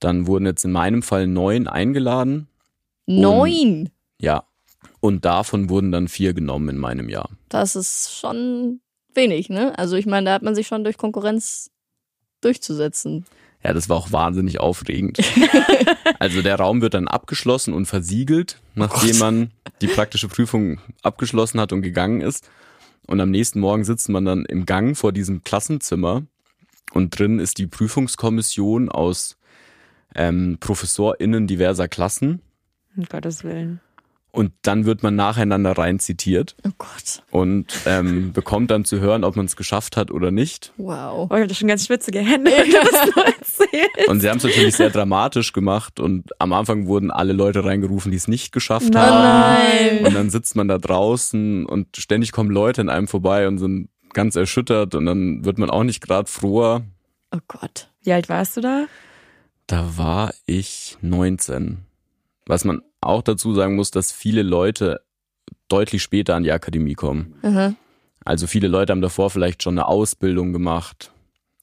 Dann 0.00 0.26
wurden 0.26 0.46
jetzt 0.46 0.64
in 0.64 0.72
meinem 0.72 1.02
Fall 1.02 1.26
neun 1.26 1.66
eingeladen. 1.66 2.48
Neun! 3.06 3.90
Ja. 4.20 4.44
Und 5.00 5.24
davon 5.24 5.70
wurden 5.70 5.92
dann 5.92 6.08
vier 6.08 6.34
genommen 6.34 6.68
in 6.68 6.78
meinem 6.78 7.08
Jahr. 7.08 7.30
Das 7.48 7.76
ist 7.76 8.14
schon 8.14 8.80
wenig, 9.14 9.48
ne? 9.48 9.76
Also 9.78 9.96
ich 9.96 10.06
meine, 10.06 10.26
da 10.26 10.32
hat 10.34 10.42
man 10.42 10.54
sich 10.54 10.66
schon 10.66 10.84
durch 10.84 10.96
Konkurrenz 10.96 11.70
durchzusetzen. 12.40 13.24
Ja, 13.64 13.72
das 13.72 13.88
war 13.88 13.96
auch 13.96 14.12
wahnsinnig 14.12 14.60
aufregend. 14.60 15.18
also 16.18 16.42
der 16.42 16.56
Raum 16.56 16.80
wird 16.80 16.94
dann 16.94 17.08
abgeschlossen 17.08 17.74
und 17.74 17.86
versiegelt, 17.86 18.60
nachdem 18.74 19.18
man 19.18 19.50
die 19.80 19.88
praktische 19.88 20.28
Prüfung 20.28 20.80
abgeschlossen 21.02 21.60
hat 21.60 21.72
und 21.72 21.82
gegangen 21.82 22.20
ist. 22.20 22.48
Und 23.06 23.20
am 23.20 23.30
nächsten 23.30 23.60
Morgen 23.60 23.84
sitzt 23.84 24.08
man 24.10 24.24
dann 24.24 24.44
im 24.44 24.64
Gang 24.64 24.96
vor 24.96 25.12
diesem 25.12 25.42
Klassenzimmer 25.42 26.22
und 26.92 27.18
drin 27.18 27.38
ist 27.38 27.58
die 27.58 27.66
Prüfungskommission 27.66 28.88
aus 28.90 29.37
ähm, 30.14 30.58
ProfessorInnen 30.60 31.46
diverser 31.46 31.88
Klassen. 31.88 32.42
Um 32.96 33.04
Gottes 33.04 33.44
Willen. 33.44 33.80
Und 34.30 34.52
dann 34.62 34.84
wird 34.84 35.02
man 35.02 35.16
nacheinander 35.16 35.72
rein 35.72 35.98
zitiert 35.98 36.54
Oh 36.64 36.70
Gott. 36.76 37.22
und 37.30 37.66
ähm, 37.86 38.32
bekommt 38.32 38.70
dann 38.70 38.84
zu 38.84 39.00
hören, 39.00 39.24
ob 39.24 39.36
man 39.36 39.46
es 39.46 39.56
geschafft 39.56 39.96
hat 39.96 40.10
oder 40.10 40.30
nicht. 40.30 40.72
Wow. 40.76 41.28
Oh, 41.30 41.34
ich 41.34 41.42
hatte 41.42 41.54
schon 41.54 41.66
ganz 41.68 41.86
schwitzige 41.86 42.20
Hände, 42.20 42.50
wenn 42.56 42.70
du 42.70 42.76
das 42.76 43.26
erzählst. 43.34 44.08
Und 44.08 44.20
sie 44.20 44.28
haben 44.28 44.36
es 44.36 44.44
natürlich 44.44 44.76
sehr 44.76 44.90
dramatisch 44.90 45.52
gemacht 45.54 45.98
und 45.98 46.30
am 46.40 46.52
Anfang 46.52 46.86
wurden 46.86 47.10
alle 47.10 47.32
Leute 47.32 47.64
reingerufen, 47.64 48.10
die 48.10 48.18
es 48.18 48.28
nicht 48.28 48.52
geschafft 48.52 48.92
Nein. 48.92 49.02
haben. 49.10 50.06
Und 50.06 50.14
dann 50.14 50.28
sitzt 50.30 50.56
man 50.56 50.68
da 50.68 50.76
draußen 50.78 51.64
und 51.64 51.96
ständig 51.96 52.30
kommen 52.30 52.50
Leute 52.50 52.82
an 52.82 52.90
einem 52.90 53.08
vorbei 53.08 53.48
und 53.48 53.58
sind 53.58 53.88
ganz 54.12 54.36
erschüttert 54.36 54.94
und 54.94 55.06
dann 55.06 55.44
wird 55.44 55.58
man 55.58 55.70
auch 55.70 55.84
nicht 55.84 56.00
gerade 56.02 56.30
froher. 56.30 56.82
Oh 57.34 57.40
Gott. 57.48 57.90
Wie 58.02 58.12
alt 58.12 58.28
warst 58.28 58.56
du 58.58 58.60
da? 58.60 58.84
Da 59.68 59.96
war 59.96 60.34
ich 60.46 60.96
19. 61.02 61.78
Was 62.46 62.64
man 62.64 62.82
auch 63.00 63.22
dazu 63.22 63.54
sagen 63.54 63.76
muss, 63.76 63.90
dass 63.90 64.10
viele 64.10 64.42
Leute 64.42 65.02
deutlich 65.68 66.02
später 66.02 66.34
an 66.34 66.42
die 66.42 66.50
Akademie 66.50 66.94
kommen. 66.94 67.34
Aha. 67.42 67.74
Also 68.24 68.46
viele 68.46 68.66
Leute 68.66 68.92
haben 68.92 69.02
davor 69.02 69.30
vielleicht 69.30 69.62
schon 69.62 69.78
eine 69.78 69.86
Ausbildung 69.86 70.52
gemacht 70.52 71.12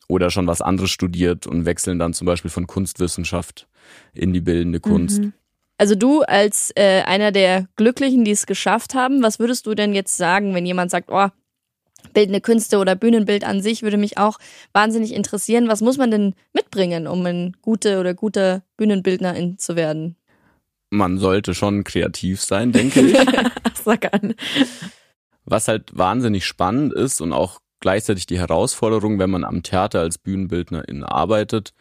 oder 0.07 0.29
schon 0.29 0.47
was 0.47 0.61
anderes 0.61 0.91
studiert 0.91 1.47
und 1.47 1.65
wechseln 1.65 1.97
dann 1.97 2.13
zum 2.13 2.25
Beispiel 2.27 2.51
von 2.51 2.67
Kunstwissenschaft 2.67 3.67
in 4.13 4.33
die 4.33 4.41
bildende 4.41 4.79
Kunst. 4.79 5.21
Mhm. 5.21 5.33
Also 5.77 5.95
du 5.95 6.21
als 6.21 6.71
äh, 6.75 7.01
einer 7.01 7.31
der 7.31 7.67
Glücklichen, 7.75 8.23
die 8.23 8.31
es 8.31 8.45
geschafft 8.45 8.93
haben, 8.93 9.23
was 9.23 9.39
würdest 9.39 9.65
du 9.65 9.73
denn 9.73 9.93
jetzt 9.93 10.15
sagen, 10.15 10.53
wenn 10.53 10.65
jemand 10.65 10.91
sagt, 10.91 11.09
oh, 11.11 11.29
bildende 12.15 12.41
Künste 12.41 12.79
oder 12.79 12.95
Bühnenbild 12.95 13.43
an 13.43 13.61
sich 13.61 13.83
würde 13.83 13.97
mich 13.97 14.17
auch 14.17 14.39
wahnsinnig 14.73 15.13
interessieren. 15.13 15.67
Was 15.67 15.81
muss 15.81 15.97
man 15.97 16.09
denn 16.09 16.33
mitbringen, 16.53 17.05
um 17.05 17.23
ein 17.27 17.55
gute 17.61 17.99
oder 17.99 18.15
guter 18.15 18.63
Bühnenbildnerin 18.77 19.59
zu 19.59 19.75
werden? 19.75 20.15
Man 20.89 21.19
sollte 21.19 21.53
schon 21.53 21.83
kreativ 21.83 22.41
sein, 22.41 22.71
denke 22.71 23.01
ich. 23.01 23.17
Sag 23.83 24.11
an. 24.11 24.33
Was 25.43 25.67
halt 25.67 25.95
wahnsinnig 25.95 26.45
spannend 26.45 26.93
ist 26.93 27.21
und 27.21 27.33
auch 27.33 27.59
gleichzeitig 27.81 28.25
die 28.25 28.39
Herausforderung, 28.39 29.19
wenn 29.19 29.29
man 29.29 29.43
am 29.43 29.61
Theater 29.61 29.99
als 29.99 30.17
Bühnenbildnerin 30.17 31.03
arbeitet, 31.03 31.73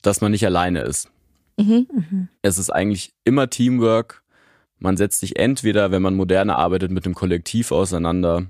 dass 0.00 0.22
man 0.22 0.30
nicht 0.30 0.46
alleine 0.46 0.80
ist. 0.80 1.10
Mhm. 1.58 2.28
Es 2.40 2.56
ist 2.56 2.70
eigentlich 2.70 3.12
immer 3.24 3.50
Teamwork. 3.50 4.22
Man 4.78 4.96
setzt 4.96 5.20
sich 5.20 5.38
entweder, 5.38 5.90
wenn 5.90 6.00
man 6.00 6.14
moderne 6.14 6.56
arbeitet, 6.56 6.90
mit 6.90 7.04
dem 7.04 7.14
Kollektiv 7.14 7.70
auseinander. 7.70 8.46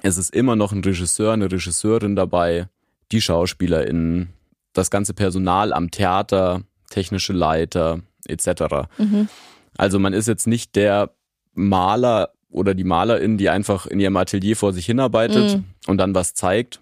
Es 0.00 0.16
ist 0.16 0.34
immer 0.34 0.56
noch 0.56 0.72
ein 0.72 0.82
Regisseur, 0.82 1.32
eine 1.32 1.50
Regisseurin 1.50 2.16
dabei, 2.16 2.68
die 3.12 3.20
SchauspielerInnen, 3.20 4.30
das 4.72 4.90
ganze 4.90 5.12
Personal 5.14 5.72
am 5.72 5.90
Theater, 5.90 6.62
technische 6.90 7.32
Leiter 7.32 8.00
etc. 8.26 8.88
Mhm. 8.98 9.28
Also 9.76 9.98
man 9.98 10.12
ist 10.12 10.28
jetzt 10.28 10.46
nicht 10.46 10.74
der 10.76 11.10
Maler 11.54 12.30
oder 12.50 12.74
die 12.74 12.84
Malerin, 12.84 13.38
die 13.38 13.48
einfach 13.50 13.86
in 13.86 14.00
ihrem 14.00 14.16
Atelier 14.16 14.56
vor 14.56 14.72
sich 14.72 14.86
hinarbeitet 14.86 15.56
Mhm. 15.56 15.64
und 15.86 15.98
dann 15.98 16.14
was 16.14 16.34
zeigt, 16.34 16.80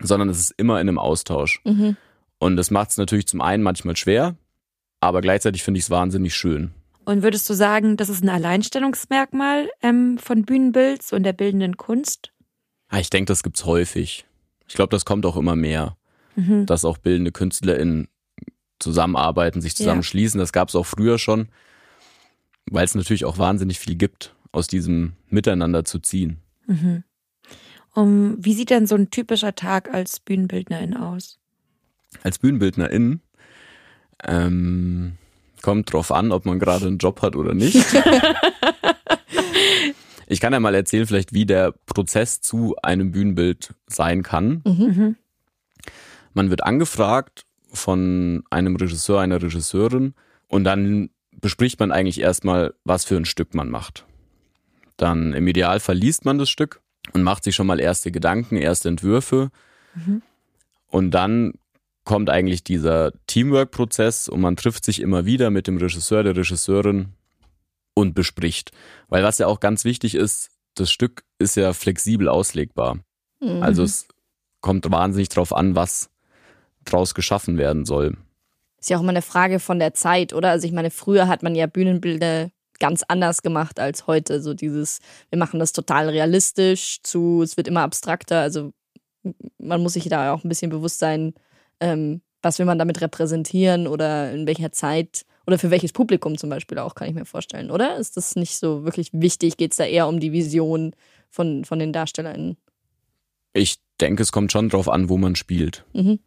sondern 0.00 0.28
es 0.28 0.38
ist 0.38 0.54
immer 0.56 0.80
in 0.80 0.88
einem 0.88 0.98
Austausch. 0.98 1.60
Mhm. 1.64 1.96
Und 2.38 2.56
das 2.56 2.70
macht 2.70 2.90
es 2.90 2.96
natürlich 2.96 3.26
zum 3.26 3.40
einen 3.40 3.62
manchmal 3.62 3.96
schwer, 3.96 4.36
aber 5.00 5.20
gleichzeitig 5.20 5.62
finde 5.62 5.78
ich 5.78 5.84
es 5.84 5.90
wahnsinnig 5.90 6.34
schön. 6.34 6.72
Und 7.04 7.22
würdest 7.22 7.48
du 7.50 7.54
sagen, 7.54 7.96
das 7.96 8.08
ist 8.08 8.22
ein 8.22 8.28
Alleinstellungsmerkmal 8.28 9.68
ähm, 9.82 10.18
von 10.18 10.42
Bühnenbild 10.44 11.02
so 11.02 11.16
in 11.16 11.22
der 11.22 11.32
bildenden 11.32 11.76
Kunst? 11.76 12.32
Ah, 12.88 12.98
Ich 12.98 13.10
denke, 13.10 13.30
das 13.30 13.42
gibt's 13.42 13.64
häufig. 13.64 14.24
Ich 14.68 14.74
glaube, 14.74 14.90
das 14.90 15.04
kommt 15.04 15.26
auch 15.26 15.36
immer 15.36 15.56
mehr, 15.56 15.96
Mhm. 16.36 16.66
dass 16.66 16.84
auch 16.84 16.98
bildende 16.98 17.30
KünstlerInnen 17.32 18.08
zusammenarbeiten, 18.80 19.60
sich 19.60 19.76
zusammenschließen. 19.76 20.38
Das 20.40 20.52
gab's 20.52 20.74
auch 20.74 20.86
früher 20.86 21.18
schon, 21.18 21.48
weil 22.66 22.84
es 22.84 22.94
natürlich 22.94 23.24
auch 23.24 23.38
wahnsinnig 23.38 23.78
viel 23.78 23.94
gibt, 23.94 24.34
aus 24.50 24.66
diesem 24.66 25.12
Miteinander 25.28 25.84
zu 25.84 26.00
ziehen. 26.00 26.38
Mhm. 26.66 27.04
Um, 27.94 28.36
wie 28.44 28.54
sieht 28.54 28.70
denn 28.70 28.86
so 28.88 28.96
ein 28.96 29.10
typischer 29.10 29.54
Tag 29.54 29.92
als 29.94 30.18
Bühnenbildnerin 30.18 30.96
aus? 30.96 31.38
Als 32.24 32.38
BühnenbildnerInnen 32.40 33.20
ähm, 34.24 35.12
kommt 35.64 35.90
drauf 35.94 36.12
an, 36.12 36.30
ob 36.30 36.44
man 36.44 36.58
gerade 36.58 36.86
einen 36.86 36.98
Job 36.98 37.22
hat 37.22 37.36
oder 37.36 37.54
nicht. 37.54 37.74
ich 40.26 40.40
kann 40.40 40.52
ja 40.52 40.60
mal 40.60 40.74
erzählen, 40.74 41.06
vielleicht, 41.06 41.32
wie 41.32 41.46
der 41.46 41.72
Prozess 41.86 42.42
zu 42.42 42.76
einem 42.82 43.12
Bühnenbild 43.12 43.72
sein 43.86 44.22
kann. 44.22 44.60
Mhm. 44.66 45.16
Man 46.34 46.50
wird 46.50 46.64
angefragt 46.64 47.46
von 47.72 48.44
einem 48.50 48.76
Regisseur, 48.76 49.20
einer 49.20 49.40
Regisseurin 49.40 50.12
und 50.48 50.64
dann 50.64 51.08
bespricht 51.40 51.80
man 51.80 51.92
eigentlich 51.92 52.20
erstmal, 52.20 52.74
was 52.84 53.06
für 53.06 53.16
ein 53.16 53.24
Stück 53.24 53.54
man 53.54 53.70
macht. 53.70 54.04
Dann 54.98 55.32
im 55.32 55.46
Idealfall 55.48 55.96
liest 55.96 56.26
man 56.26 56.36
das 56.36 56.50
Stück 56.50 56.82
und 57.14 57.22
macht 57.22 57.42
sich 57.42 57.54
schon 57.54 57.66
mal 57.66 57.80
erste 57.80 58.12
Gedanken, 58.12 58.56
erste 58.56 58.90
Entwürfe. 58.90 59.50
Mhm. 59.94 60.20
Und 60.88 61.12
dann 61.12 61.54
kommt 62.04 62.30
eigentlich 62.30 62.64
dieser 62.64 63.12
Teamwork-Prozess 63.26 64.28
und 64.28 64.40
man 64.40 64.56
trifft 64.56 64.84
sich 64.84 65.00
immer 65.00 65.24
wieder 65.24 65.50
mit 65.50 65.66
dem 65.66 65.78
Regisseur, 65.78 66.22
der 66.22 66.36
Regisseurin 66.36 67.14
und 67.94 68.14
bespricht. 68.14 68.72
Weil 69.08 69.24
was 69.24 69.38
ja 69.38 69.46
auch 69.46 69.60
ganz 69.60 69.84
wichtig 69.84 70.14
ist, 70.14 70.50
das 70.74 70.90
Stück 70.90 71.24
ist 71.38 71.56
ja 71.56 71.72
flexibel 71.72 72.28
auslegbar. 72.28 72.98
Mhm. 73.40 73.62
Also 73.62 73.82
es 73.82 74.06
kommt 74.60 74.90
wahnsinnig 74.90 75.28
drauf 75.28 75.52
an, 75.54 75.74
was 75.76 76.10
draus 76.84 77.14
geschaffen 77.14 77.56
werden 77.56 77.84
soll. 77.84 78.16
Ist 78.78 78.90
ja 78.90 78.98
auch 78.98 79.02
immer 79.02 79.10
eine 79.10 79.22
Frage 79.22 79.60
von 79.60 79.78
der 79.78 79.94
Zeit, 79.94 80.34
oder? 80.34 80.50
Also 80.50 80.66
ich 80.66 80.72
meine, 80.72 80.90
früher 80.90 81.28
hat 81.28 81.42
man 81.42 81.54
ja 81.54 81.66
Bühnenbilder 81.66 82.50
ganz 82.80 83.02
anders 83.06 83.42
gemacht 83.42 83.80
als 83.80 84.06
heute. 84.06 84.42
So 84.42 84.52
dieses, 84.52 84.98
wir 85.30 85.38
machen 85.38 85.60
das 85.60 85.72
total 85.72 86.08
realistisch 86.08 87.00
zu, 87.02 87.42
es 87.42 87.56
wird 87.56 87.68
immer 87.68 87.82
abstrakter. 87.82 88.40
Also 88.40 88.72
man 89.58 89.82
muss 89.82 89.94
sich 89.94 90.08
da 90.08 90.32
auch 90.32 90.44
ein 90.44 90.48
bisschen 90.48 90.70
bewusst 90.70 90.98
sein, 90.98 91.34
ähm, 91.80 92.22
was 92.42 92.58
will 92.58 92.66
man 92.66 92.78
damit 92.78 93.00
repräsentieren 93.00 93.86
oder 93.86 94.32
in 94.32 94.46
welcher 94.46 94.72
Zeit 94.72 95.24
oder 95.46 95.58
für 95.58 95.70
welches 95.70 95.92
Publikum 95.92 96.38
zum 96.38 96.50
Beispiel 96.50 96.78
auch, 96.78 96.94
kann 96.94 97.08
ich 97.08 97.14
mir 97.14 97.24
vorstellen, 97.24 97.70
oder? 97.70 97.96
Ist 97.96 98.16
das 98.16 98.36
nicht 98.36 98.56
so 98.56 98.84
wirklich 98.84 99.10
wichtig? 99.12 99.56
Geht 99.56 99.72
es 99.72 99.76
da 99.76 99.84
eher 99.84 100.08
um 100.08 100.20
die 100.20 100.32
Vision 100.32 100.94
von, 101.28 101.64
von 101.64 101.78
den 101.78 101.92
DarstellerInnen? 101.92 102.56
Ich 103.52 103.76
denke, 104.00 104.22
es 104.22 104.32
kommt 104.32 104.52
schon 104.52 104.68
drauf 104.68 104.88
an, 104.88 105.08
wo 105.08 105.18
man 105.18 105.36
spielt. 105.36 105.84
Mhm. 105.92 106.18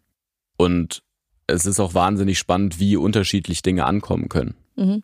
Und 0.58 1.04
es 1.48 1.66
ist 1.66 1.80
auch 1.80 1.94
wahnsinnig 1.94 2.38
spannend, 2.38 2.80
wie 2.80 2.96
unterschiedlich 2.96 3.62
Dinge 3.62 3.86
ankommen 3.86 4.30
können. 4.30 4.56
Mhm. 4.76 5.04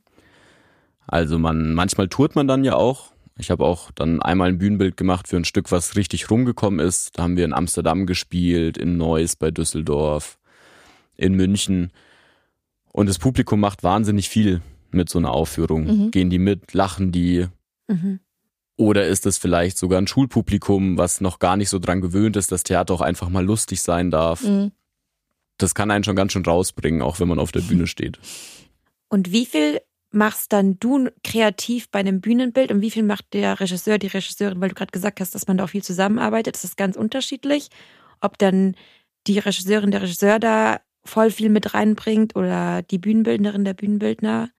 Also 1.08 1.40
man, 1.40 1.74
manchmal 1.74 2.08
tourt 2.08 2.36
man 2.36 2.48
dann 2.48 2.64
ja 2.64 2.76
auch. 2.76 3.13
Ich 3.38 3.50
habe 3.50 3.66
auch 3.66 3.92
dann 3.92 4.22
einmal 4.22 4.50
ein 4.50 4.60
Bühnenbild 4.60 4.96
gemacht 4.96 5.28
für 5.28 5.38
ein 5.38 5.46
Stück, 5.46 5.72
was 5.72 5.96
richtig 5.96 6.30
rumgekommen 6.30 6.80
ist. 6.80 7.18
Da 7.18 7.24
haben 7.24 7.36
wir 7.36 7.46
in 7.46 7.54
Amsterdam 7.54 8.06
gespielt, 8.06 8.78
in 8.78 8.98
Neuss 8.98 9.36
bei 9.36 9.50
Düsseldorf, 9.50 10.38
in 11.18 11.34
München. 11.34 11.92
Und 12.92 13.10
das 13.10 13.18
Publikum 13.18 13.60
macht 13.60 13.84
wahnsinnig 13.84 14.30
viel 14.30 14.62
mit 14.92 15.10
so 15.10 15.18
einer 15.18 15.32
Aufführung. 15.32 15.86
Mhm. 15.86 16.12
Gehen 16.12 16.30
die 16.30 16.38
mit, 16.38 16.74
lachen 16.74 17.12
die. 17.12 17.48
Mhm. 17.88 18.20
Oder 18.76 19.08
ist 19.08 19.26
es 19.26 19.38
vielleicht 19.38 19.78
sogar 19.78 20.00
ein 20.00 20.08
Schulpublikum, 20.08 20.98
was 20.98 21.22
noch 21.22 21.40
gar 21.40 21.58
nicht 21.58 21.70
so 21.70 21.80
dran 21.80 22.02
gewöhnt 22.02 22.36
ist, 22.36 22.52
dass 22.52 22.64
Theater 22.64 22.94
auch 22.94 23.02
einfach 23.02 23.30
mal 23.30 23.44
lustig 23.44 23.82
sein 23.82 24.12
darf. 24.12 24.44
Mhm. 24.44 24.72
Das 25.58 25.76
kann 25.76 25.92
einen 25.92 26.04
schon 26.04 26.16
ganz 26.16 26.34
schön 26.34 26.46
rausbringen, 26.46 27.02
auch 27.02 27.20
wenn 27.20 27.28
man 27.28 27.40
auf 27.40 27.52
der 27.52 27.62
Bühne 27.62 27.88
steht. 27.88 28.20
Und 29.10 29.32
wie 29.32 29.46
viel 29.46 29.80
machst 30.14 30.54
dann 30.54 30.80
du 30.80 31.10
kreativ 31.24 31.90
bei 31.90 32.00
einem 32.00 32.22
Bühnenbild 32.22 32.72
und 32.72 32.82
wie 32.82 32.92
viel 32.92 33.04
macht 33.04 33.34
der 33.34 33.60
Regisseur, 33.60 33.98
die 33.98 34.08
Regisseurin, 34.08 34.62
weil 34.62 34.70
du 34.70 34.76
gerade 34.76 34.92
gesagt 34.92 35.20
hast, 35.20 35.34
dass 35.36 35.48
man 35.48 35.58
da 35.58 35.64
auch 35.66 35.70
viel 35.70 35.84
zusammenarbeitet, 35.84 36.56
das 36.56 36.64
ist 36.64 36.78
ganz 36.78 36.96
unterschiedlich. 36.96 37.70
Ob 38.22 38.38
dann 38.38 38.76
die 39.28 39.40
Regisseurin, 39.40 39.92
der 39.92 40.02
Regisseur 40.02 40.40
da 40.40 40.80
voll 41.04 41.32
viel 41.32 41.50
mit 41.50 41.74
reinbringt 41.74 42.36
oder 42.36 42.82
die 42.84 42.98
Bühnenbildnerin, 42.98 43.66
der 43.66 43.74
Bühnenbildner. 43.74 44.50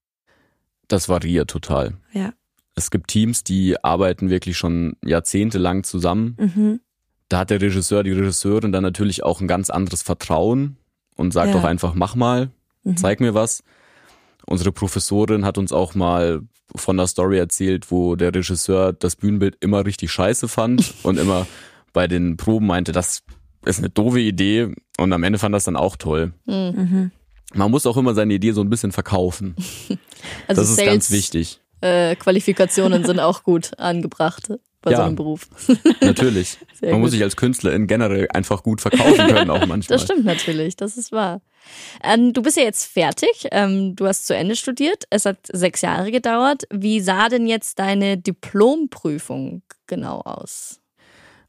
Das 0.87 1.09
variiert 1.09 1.49
total. 1.49 1.93
Ja. 2.13 2.33
Es 2.75 2.91
gibt 2.91 3.07
Teams, 3.07 3.43
die 3.43 3.81
arbeiten 3.83 4.29
wirklich 4.29 4.57
schon 4.57 4.97
jahrzehntelang 5.03 5.83
zusammen. 5.83 6.35
Mhm. 6.37 6.79
Da 7.29 7.39
hat 7.39 7.49
der 7.49 7.61
Regisseur, 7.61 8.03
die 8.03 8.11
Regisseurin 8.11 8.71
dann 8.71 8.83
natürlich 8.83 9.23
auch 9.23 9.41
ein 9.41 9.47
ganz 9.47 9.69
anderes 9.69 10.03
Vertrauen 10.03 10.77
und 11.15 11.31
sagt 11.31 11.53
Ja. 11.53 11.59
auch 11.59 11.63
einfach, 11.63 11.95
mach 11.95 12.13
mal, 12.15 12.51
Mhm. 12.83 12.97
zeig 12.97 13.19
mir 13.19 13.33
was. 13.33 13.63
Unsere 14.47 14.71
Professorin 14.71 15.45
hat 15.45 15.57
uns 15.57 15.71
auch 15.71 15.95
mal 15.95 16.41
von 16.75 16.97
der 16.97 17.07
Story 17.07 17.37
erzählt, 17.37 17.91
wo 17.91 18.15
der 18.15 18.33
Regisseur 18.33 18.93
das 18.93 19.15
Bühnenbild 19.15 19.57
immer 19.59 19.85
richtig 19.85 20.11
scheiße 20.11 20.47
fand 20.47 20.93
und 21.03 21.17
immer 21.17 21.47
bei 21.93 22.07
den 22.07 22.37
Proben 22.37 22.67
meinte, 22.67 22.91
das 22.91 23.23
ist 23.65 23.79
eine 23.79 23.89
doofe 23.89 24.19
Idee 24.19 24.73
und 24.97 25.13
am 25.13 25.23
Ende 25.23 25.39
fand 25.39 25.55
das 25.55 25.63
dann 25.63 25.75
auch 25.75 25.95
toll. 25.95 26.33
Mhm. 26.45 26.53
Mhm. 26.75 27.11
Man 27.53 27.71
muss 27.71 27.85
auch 27.85 27.97
immer 27.97 28.13
seine 28.13 28.33
Idee 28.33 28.51
so 28.51 28.61
ein 28.61 28.69
bisschen 28.69 28.91
verkaufen. 28.91 29.55
Also 30.47 30.63
das 30.63 30.71
ist 30.71 30.77
Sales, 30.77 30.89
ganz 30.89 31.11
wichtig. 31.11 31.59
Äh, 31.81 32.15
Qualifikationen 32.15 33.05
sind 33.05 33.19
auch 33.19 33.43
gut 33.43 33.77
angebracht 33.77 34.49
bei 34.85 34.91
Ja. 34.91 34.97
so 34.97 35.03
einem 35.03 35.15
Beruf. 35.15 35.49
Natürlich. 36.01 36.57
Sehr 36.79 36.91
Man 36.91 36.99
gut. 36.99 37.01
muss 37.01 37.11
sich 37.11 37.23
als 37.23 37.35
Künstlerin 37.35 37.87
generell 37.87 38.27
einfach 38.33 38.63
gut 38.63 38.79
verkaufen 38.79 39.27
können, 39.27 39.49
auch 39.49 39.65
manchmal. 39.67 39.97
Das 39.97 40.03
stimmt 40.05 40.23
natürlich, 40.23 40.77
das 40.77 40.95
ist 40.95 41.11
wahr. 41.11 41.41
Ähm, 42.03 42.31
du 42.31 42.41
bist 42.41 42.55
ja 42.55 42.63
jetzt 42.63 42.85
fertig, 42.85 43.47
ähm, 43.51 43.95
du 43.95 44.05
hast 44.07 44.27
zu 44.27 44.35
Ende 44.35 44.55
studiert, 44.55 45.03
es 45.09 45.25
hat 45.25 45.37
sechs 45.51 45.81
Jahre 45.81 46.11
gedauert. 46.11 46.63
Wie 46.71 47.01
sah 47.01 47.27
denn 47.27 47.47
jetzt 47.47 47.79
deine 47.79 48.17
Diplomprüfung 48.17 49.61
genau 49.87 50.21
aus? 50.21 50.79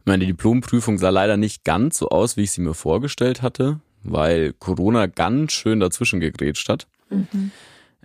Meine 0.05 0.25
Diplomprüfung 0.27 0.99
sah 0.99 1.11
leider 1.11 1.37
nicht 1.37 1.65
ganz 1.65 1.99
so 1.99 2.09
aus, 2.09 2.37
wie 2.37 2.43
ich 2.43 2.53
sie 2.53 2.61
mir 2.61 2.75
vorgestellt 2.75 3.43
hatte, 3.43 3.81
weil 4.03 4.53
Corona 4.55 5.07
ganz 5.07 5.53
schön 5.53 5.81
dazwischen 5.81 6.21
gegrätscht 6.21 6.69
hat. 6.69 6.87
Mhm. 7.11 7.51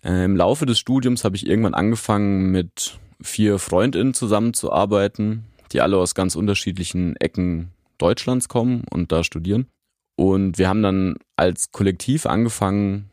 Äh, 0.04 0.26
Im 0.26 0.36
Laufe 0.36 0.66
des 0.66 0.80
Studiums 0.80 1.24
habe 1.24 1.36
ich 1.36 1.46
irgendwann 1.46 1.76
angefangen, 1.76 2.52
mit 2.52 2.98
vier 3.22 3.60
FreundInnen 3.60 4.13
zusammenzuarbeiten, 4.13 5.46
die 5.72 5.82
alle 5.82 5.98
aus 5.98 6.16
ganz 6.16 6.36
unterschiedlichen 6.36 7.16
Ecken 7.18 7.72
Deutschlands 7.98 8.50
kommen 8.50 8.84
und 8.90 9.12
da 9.12 9.24
studieren. 9.24 9.68
Und 10.16 10.58
wir 10.58 10.68
haben 10.68 10.82
dann 10.82 11.16
als 11.36 11.72
Kollektiv 11.72 12.25
angefangen, 12.25 13.10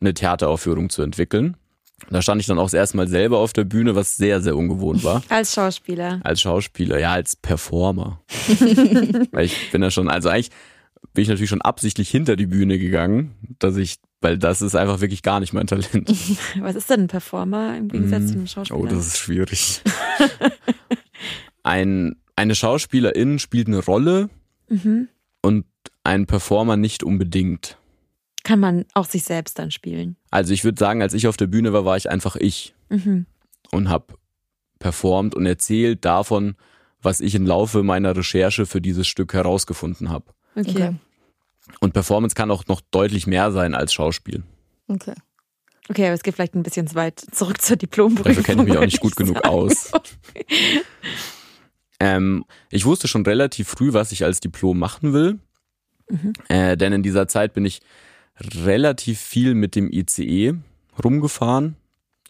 eine 0.00 0.14
Theateraufführung 0.14 0.90
zu 0.90 1.02
entwickeln. 1.02 1.56
Da 2.10 2.22
stand 2.22 2.40
ich 2.40 2.46
dann 2.46 2.58
auch 2.58 2.66
das 2.66 2.74
erste 2.74 2.96
Mal 2.96 3.08
selber 3.08 3.38
auf 3.38 3.52
der 3.52 3.64
Bühne, 3.64 3.96
was 3.96 4.16
sehr, 4.16 4.40
sehr 4.40 4.56
ungewohnt 4.56 5.02
war. 5.02 5.22
Als 5.28 5.54
Schauspieler. 5.54 6.20
Als 6.22 6.40
Schauspieler, 6.40 6.98
ja, 7.00 7.12
als 7.12 7.34
Performer. 7.34 8.22
Weil 9.32 9.46
ich 9.46 9.72
bin 9.72 9.82
ja 9.82 9.90
schon, 9.90 10.08
also 10.08 10.28
eigentlich 10.28 10.50
bin 11.12 11.22
ich 11.22 11.28
natürlich 11.28 11.50
schon 11.50 11.62
absichtlich 11.62 12.08
hinter 12.08 12.36
die 12.36 12.46
Bühne 12.46 12.78
gegangen, 12.78 13.34
dass 13.58 13.76
ich 13.76 13.96
weil 14.20 14.38
das 14.38 14.62
ist 14.62 14.74
einfach 14.74 15.00
wirklich 15.00 15.22
gar 15.22 15.40
nicht 15.40 15.52
mein 15.52 15.66
Talent. 15.66 16.08
Was 16.60 16.74
ist 16.74 16.90
denn 16.90 17.02
ein 17.02 17.08
Performer 17.08 17.76
im 17.76 17.88
Gegensatz 17.88 18.28
zu 18.28 18.34
einem 18.34 18.46
Schauspieler? 18.46 18.80
Oh, 18.80 18.86
das 18.86 19.06
ist 19.06 19.18
schwierig. 19.18 19.82
ein, 21.62 22.16
eine 22.36 22.54
Schauspielerin 22.54 23.38
spielt 23.38 23.68
eine 23.68 23.84
Rolle 23.84 24.30
mhm. 24.68 25.08
und 25.42 25.66
ein 26.04 26.26
Performer 26.26 26.76
nicht 26.76 27.04
unbedingt. 27.04 27.78
Kann 28.44 28.60
man 28.60 28.86
auch 28.94 29.04
sich 29.04 29.24
selbst 29.24 29.58
dann 29.58 29.70
spielen? 29.70 30.16
Also 30.30 30.52
ich 30.52 30.64
würde 30.64 30.78
sagen, 30.78 31.02
als 31.02 31.14
ich 31.14 31.26
auf 31.28 31.36
der 31.36 31.46
Bühne 31.46 31.72
war, 31.72 31.84
war 31.84 31.96
ich 31.96 32.10
einfach 32.10 32.36
ich 32.36 32.74
Mhm. 32.90 33.26
und 33.70 33.90
habe 33.90 34.14
performt 34.78 35.34
und 35.34 35.44
erzählt 35.44 36.04
davon, 36.04 36.56
was 37.02 37.20
ich 37.20 37.34
im 37.34 37.46
Laufe 37.46 37.82
meiner 37.82 38.16
Recherche 38.16 38.66
für 38.66 38.80
dieses 38.80 39.06
Stück 39.06 39.34
herausgefunden 39.34 40.08
habe. 40.08 40.32
Okay. 40.56 40.70
Okay. 40.70 40.94
Und 41.80 41.92
Performance 41.92 42.34
kann 42.34 42.50
auch 42.50 42.66
noch 42.66 42.80
deutlich 42.90 43.26
mehr 43.26 43.52
sein 43.52 43.74
als 43.74 43.92
Schauspiel. 43.92 44.42
Okay. 44.88 45.14
Okay, 45.90 46.06
aber 46.06 46.14
es 46.14 46.22
geht 46.22 46.34
vielleicht 46.34 46.54
ein 46.54 46.62
bisschen 46.62 46.86
zu 46.86 46.96
weit 46.96 47.18
zurück 47.18 47.62
zur 47.62 47.76
Diplomprüfung. 47.76 48.24
Dafür 48.24 48.42
kenne 48.42 48.62
ich 48.62 48.68
mich 48.68 48.78
auch 48.78 48.84
nicht 48.84 49.00
gut 49.00 49.16
genug 49.16 49.44
aus. 49.44 49.92
Ähm, 52.00 52.44
ich 52.70 52.84
wusste 52.84 53.08
schon 53.08 53.24
relativ 53.24 53.68
früh, 53.68 53.92
was 53.92 54.12
ich 54.12 54.24
als 54.24 54.38
Diplom 54.40 54.78
machen 54.78 55.12
will. 55.12 55.40
Äh, 56.48 56.76
denn 56.76 56.92
in 56.92 57.02
dieser 57.02 57.28
Zeit 57.28 57.52
bin 57.52 57.64
ich 57.64 57.80
relativ 58.40 59.20
viel 59.20 59.54
mit 59.54 59.74
dem 59.74 59.90
ICE 59.90 60.54
rumgefahren. 61.02 61.76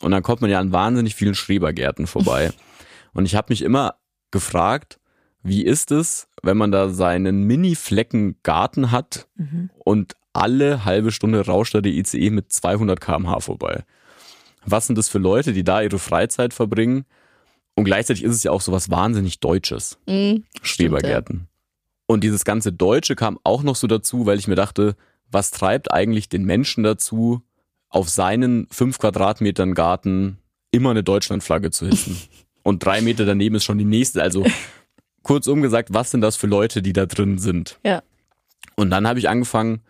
Und 0.00 0.11
dann 0.12 0.23
kommt 0.23 0.40
man 0.40 0.50
ja 0.50 0.59
an 0.61 0.73
wahnsinnig 0.73 1.14
vielen 1.14 1.35
Schrebergärten 1.35 2.07
vorbei. 2.07 2.52
und 3.12 3.26
ich 3.26 3.35
habe 3.35 3.52
mich 3.52 3.62
immer 3.62 3.97
gefragt, 4.30 4.99
wie 5.42 5.64
ist 5.64 5.90
es, 5.90 6.27
wenn 6.42 6.57
man 6.57 6.71
da 6.73 6.88
seinen 6.90 7.45
Mini-Flecken 7.45 8.37
Garten 8.42 8.90
hat 8.90 9.28
Mhm. 9.37 9.71
und 9.78 10.14
alle 10.33 10.85
halbe 10.85 11.11
Stunde 11.11 11.45
rauscht 11.47 11.75
da 11.75 11.80
der 11.80 11.92
ICE 11.92 12.30
mit 12.30 12.52
200 12.52 13.00
km/h 13.00 13.40
vorbei. 13.40 13.85
Was 14.64 14.87
sind 14.87 14.99
das 14.99 15.09
für 15.09 15.18
Leute, 15.18 15.52
die 15.52 15.64
da 15.64 15.80
ihre 15.83 15.99
Freizeit 15.99 16.52
verbringen? 16.54 17.04
Und 17.75 17.85
gleichzeitig 17.85 18.25
ist 18.25 18.35
es 18.35 18.42
ja 18.42 18.50
auch 18.50 18.61
so 18.61 18.73
was 18.73 18.90
wahnsinnig 18.90 19.40
Deutsches, 19.40 19.99
Mhm. 20.07 20.45
Schrebergärten. 20.62 21.49
Und 22.07 22.25
dieses 22.25 22.45
ganze 22.45 22.73
Deutsche 22.73 23.16
kam 23.16 23.38
auch 23.45 23.62
noch 23.62 23.76
so 23.76 23.87
dazu, 23.87 24.26
weil 24.26 24.38
ich 24.38 24.49
mir 24.49 24.54
dachte, 24.54 24.97
was 25.30 25.50
treibt 25.50 25.92
eigentlich 25.92 26.28
den 26.28 26.45
Menschen 26.45 26.83
dazu, 26.85 27.42
auf 27.90 28.09
seinen 28.09 28.66
fünf 28.71 28.99
Quadratmetern 28.99 29.75
Garten 29.75 30.38
immer 30.71 30.90
eine 30.90 31.02
Deutschlandflagge 31.02 31.71
zu 31.71 31.87
hissen? 31.87 32.16
Und 32.62 32.85
drei 32.85 33.00
Meter 33.00 33.25
daneben 33.25 33.54
ist 33.57 33.64
schon 33.64 33.78
die 33.78 33.85
nächste. 33.85 34.23
Also 34.23 34.45
kurzum 35.28 35.61
gesagt, 35.61 35.92
was 35.92 36.11
sind 36.11 36.23
das 36.23 36.37
für 36.37 36.47
Leute, 36.47 36.80
die 36.80 36.94
da 36.94 37.04
drin 37.04 37.37
sind? 37.37 37.78
Ja. 37.85 38.02
Und 38.76 38.88
dann 38.88 39.06
habe 39.06 39.18
ich 39.18 39.28
angefangen, 39.28 39.82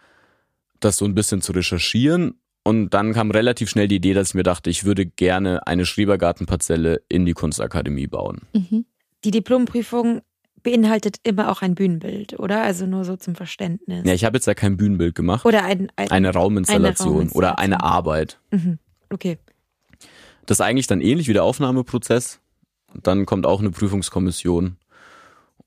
das 0.81 0.97
so 0.97 1.05
ein 1.05 1.15
bisschen 1.15 1.41
zu 1.43 1.53
recherchieren. 1.53 2.41
Und 2.65 2.91
dann 2.91 3.13
kam 3.13 3.31
relativ 3.31 3.71
schnell 3.71 3.87
die 3.87 3.97
Idee, 3.97 4.15
dass 4.15 4.31
ich 4.31 4.35
mir 4.35 4.43
dachte, 4.43 4.69
ich 4.69 4.83
würde 4.85 5.07
gerne 5.07 5.65
eine 5.65 5.87
Schrebergartenparzelle 5.87 7.03
in 7.09 7.25
die 7.25 7.35
Kunstakademie 7.35 8.09
bauen. 8.09 8.41
Mhm. 8.53 8.85
Die 9.25 9.31
Diplomprüfung 9.31 10.23
beinhaltet 10.65 11.19
immer 11.23 11.53
auch 11.53 11.63
ein 11.63 11.77
Bühnenbild, 11.77 12.41
oder? 12.41 12.63
Also 12.63 12.87
nur 12.87 13.05
so 13.05 13.17
zum 13.17 13.37
Verständnis. 13.37 14.03
Ja, 14.05 14.15
ich 14.15 14.25
habe 14.25 14.39
jetzt 14.39 14.47
ja 14.47 14.55
kein 14.55 14.77
Bühnenbild 14.77 15.15
gemacht, 15.15 15.47
Oder 15.47 15.65
ein, 15.65 15.87
ein 15.95 16.11
eine 16.11 16.35
Rauminstallation, 16.35 17.09
Rauminstallation. 17.09 17.39
oder 17.39 17.59
eine 17.61 17.85
Arbeit. 17.85 18.41
Mhm. 18.51 18.81
Okay. 19.09 19.39
Das 20.47 20.57
ist 20.59 20.63
eigentlich 20.63 20.89
dann 20.89 21.01
ähnlich 21.01 21.29
wie 21.29 21.33
der 21.33 21.45
Aufnahmeprozess. 21.45 22.41
Dann 23.03 23.25
kommt 23.25 23.47
auch 23.47 23.61
eine 23.61 23.71
Prüfungskommission 23.71 24.77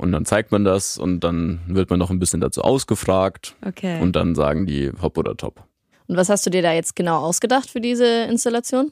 und 0.01 0.12
dann 0.12 0.25
zeigt 0.25 0.51
man 0.51 0.63
das 0.65 0.98
und 0.98 1.22
dann 1.22 1.62
wird 1.67 1.89
man 1.89 2.00
noch 2.00 2.10
ein 2.10 2.20
bisschen 2.20 2.41
dazu 2.41 2.62
ausgefragt 2.63 3.55
Okay. 3.65 4.01
und 4.01 4.15
dann 4.15 4.36
sagen 4.36 4.65
die 4.65 4.91
hopp 5.01 5.17
oder 5.17 5.38
top. 5.38 5.63
Und 6.08 6.17
was 6.17 6.29
hast 6.29 6.46
du 6.46 6.50
dir 6.50 6.62
da 6.62 6.74
jetzt 6.74 6.96
genau 6.96 7.20
ausgedacht 7.20 7.70
für 7.70 7.79
diese 7.79 8.05
Installation? 8.24 8.91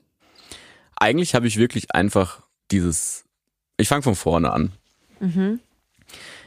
Eigentlich 0.95 1.35
habe 1.35 1.47
ich 1.47 1.57
wirklich 1.57 1.93
einfach 1.93 2.41
dieses, 2.71 3.25
ich 3.77 3.87
fange 3.87 4.03
von 4.03 4.15
vorne 4.15 4.51
an. 4.51 4.71
mhm. 5.19 5.59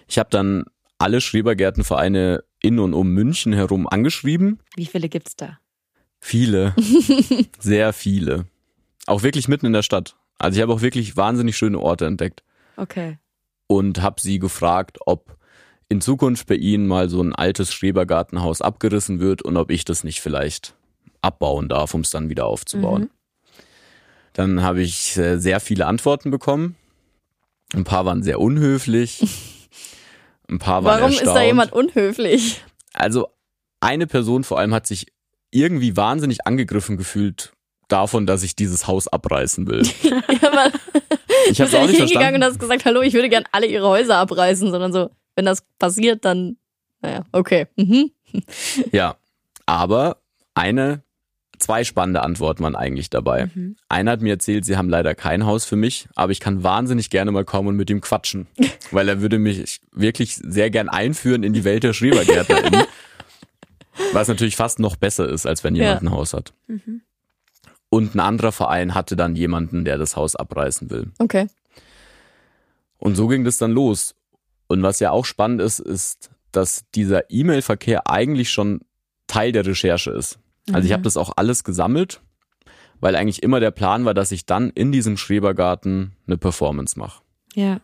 Ich 0.09 0.19
habe 0.19 0.29
dann 0.31 0.65
alle 0.99 1.21
Schrebergärtenvereine 1.21 2.45
in 2.61 2.79
und 2.79 2.93
um 2.95 3.09
München 3.09 3.53
herum 3.53 3.89
angeschrieben. 3.89 4.61
Wie 4.77 4.87
viele 4.87 5.09
gibt's 5.09 5.37
da? 5.37 5.59
Viele, 6.21 6.75
sehr 7.59 7.93
viele. 7.93 8.47
Auch 9.07 9.23
wirklich 9.23 9.49
mitten 9.49 9.67
in 9.67 9.73
der 9.73 9.83
Stadt. 9.83 10.17
Also 10.39 10.57
ich 10.57 10.63
habe 10.63 10.73
auch 10.73 10.81
wirklich 10.83 11.17
wahnsinnig 11.17 11.57
schöne 11.57 11.79
Orte 11.79 12.07
entdeckt 12.07 12.43
Okay. 12.77 13.19
Und 13.73 14.03
habe 14.03 14.21
sie 14.21 14.39
gefragt, 14.39 14.99
ob 15.07 15.37
in 15.89 16.03
Zukunft 16.03 16.47
bei 16.47 16.57
ihnen 16.57 16.87
mal 16.87 17.09
so 17.09 17.23
ein 17.23 17.35
altes 17.35 17.73
Schrebergartenhaus 17.73 18.61
abgerissen 18.61 19.19
wird 19.19 19.41
und 19.43 19.57
ob 19.57 19.71
ich 19.71 19.85
das 19.85 20.05
nicht 20.05 20.21
vielleicht 20.21 20.75
abbauen 21.23 21.69
darf, 21.69 21.95
um 21.95 22.03
es 22.03 22.11
dann 22.11 22.29
wieder 22.29 22.47
aufzubauen. 22.47 23.03
Mhm. 23.03 23.11
Dann 24.35 24.63
habe 24.63 24.83
ich 24.83 25.17
äh, 25.17 25.39
sehr 25.39 25.61
viele 25.61 25.87
Antworten 25.87 26.31
bekommen. 26.31 26.77
Ein 27.75 27.85
paar 27.85 28.05
waren 28.05 28.23
sehr 28.23 28.41
unhöflich. 28.41 29.23
Ein 30.49 30.59
paar 30.59 30.85
waren 30.85 31.01
Warum 31.01 31.13
ist 31.13 31.21
da 31.21 31.27
erstaunt. 31.27 31.47
jemand 31.47 31.73
unhöflich? 31.73 32.63
Also 32.93 33.29
eine 33.81 34.07
Person 34.07 34.45
vor 34.45 34.59
allem 34.59 34.75
hat 34.75 34.87
sich 34.87 35.07
irgendwie 35.51 35.97
wahnsinnig 35.97 36.47
angegriffen 36.47 36.99
gefühlt 36.99 37.53
davon, 37.93 38.27
dass 38.27 38.43
ich 38.43 38.57
dieses 38.57 38.87
Haus 38.87 39.07
abreißen 39.09 39.67
will. 39.69 39.83
ja, 40.03 40.21
aber 40.49 40.73
Ich 41.51 41.61
habe 41.61 41.79
auch 41.79 41.87
nicht 41.87 41.99
hingegangen 41.99 42.37
und 42.43 42.45
hast 42.49 42.59
gesagt, 42.59 42.85
hallo, 42.85 43.03
ich 43.03 43.15
würde 43.15 43.29
gern 43.29 43.45
alle 43.53 43.67
ihre 43.67 43.87
Häuser 43.89 44.17
abreißen, 44.17 44.71
sondern 44.71 44.93
so, 44.93 45.11
wenn 45.37 45.45
das 45.45 45.63
passiert, 45.79 46.25
dann, 46.25 46.57
naja, 47.01 47.25
okay. 47.33 47.67
Mhm. 47.77 48.11
Ja, 48.93 49.17
aber 49.67 50.19
eine, 50.55 51.03
zwei 51.59 51.85
spannende 51.85 52.23
Antworten 52.23 52.63
waren 52.65 52.75
eigentlich 52.77 53.11
dabei. 53.11 53.51
Mhm. 53.55 53.77
Einer 53.89 54.13
hat 54.13 54.21
mir 54.23 54.31
erzählt, 54.33 54.65
sie 54.65 54.77
haben 54.77 54.89
leider 54.89 55.15
kein 55.15 55.47
Haus 55.47 55.65
für 55.65 55.77
mich, 55.77 56.09
aber 56.15 56.33
ich 56.33 56.41
kann 56.41 56.63
wahnsinnig 56.65 57.11
gerne 57.11 57.31
mal 57.31 57.45
kommen 57.45 57.69
und 57.69 57.77
mit 57.77 57.91
ihm 57.91 58.01
quatschen, 58.01 58.47
weil 58.91 59.09
er 59.09 59.21
würde 59.21 59.39
mich 59.39 59.81
wirklich 59.93 60.37
sehr 60.37 60.71
gern 60.71 60.89
einführen 60.89 61.43
in 61.43 61.53
die 61.53 61.65
Welt 61.65 61.83
der 61.85 61.93
Schrebergärtnerinnen. 61.93 62.85
Was 64.13 64.29
natürlich 64.29 64.57
fast 64.57 64.79
noch 64.79 64.97
besser 64.97 65.29
ist, 65.29 65.45
als 65.47 65.63
wenn 65.65 65.75
jemand 65.75 66.03
Ja. 66.03 66.09
ein 66.09 66.13
Haus 66.13 66.33
hat. 66.33 66.55
Mhm. 66.67 67.03
Und 67.93 68.15
ein 68.15 68.21
anderer 68.21 68.53
Verein 68.53 68.95
hatte 68.95 69.17
dann 69.17 69.37
jemanden, 69.37 69.85
der 69.85 69.99
das 69.99 70.17
Haus 70.17 70.35
abreißen 70.35 70.89
will. 70.89 71.11
Okay. 71.19 71.49
Und 72.97 73.17
so 73.17 73.29
ging 73.29 73.45
das 73.45 73.59
dann 73.59 73.73
los. 73.73 74.15
Und 74.67 74.83
was 74.83 74.99
ja 74.99 75.11
auch 75.11 75.27
spannend 75.27 75.61
ist, 75.61 75.79
ist, 75.79 76.31
dass 76.53 76.87
dieser 76.95 77.31
E-Mail-Verkehr 77.31 78.09
eigentlich 78.09 78.51
schon 78.51 78.81
Teil 79.27 79.53
der 79.53 79.67
Recherche 79.67 80.11
ist. 80.11 80.39
Also 80.73 80.87
ich 80.87 80.95
habe 80.95 81.03
das 81.03 81.19
auch 81.19 81.35
alles 81.37 81.65
gesammelt, 81.65 82.23
weil 83.01 83.15
eigentlich 83.15 83.43
immer 83.43 83.61
der 83.61 83.73
Plan 83.73 84.07
war, 84.07 84.15
dass 84.15 84.33
ich 84.33 84.47
dann 84.47 84.71
in 84.71 84.91
diesem 84.91 85.19
Schrebergarten 85.19 86.13
eine 86.27 86.39
Performance 86.39 86.99
mache. 86.99 87.23
Ja. 87.55 87.83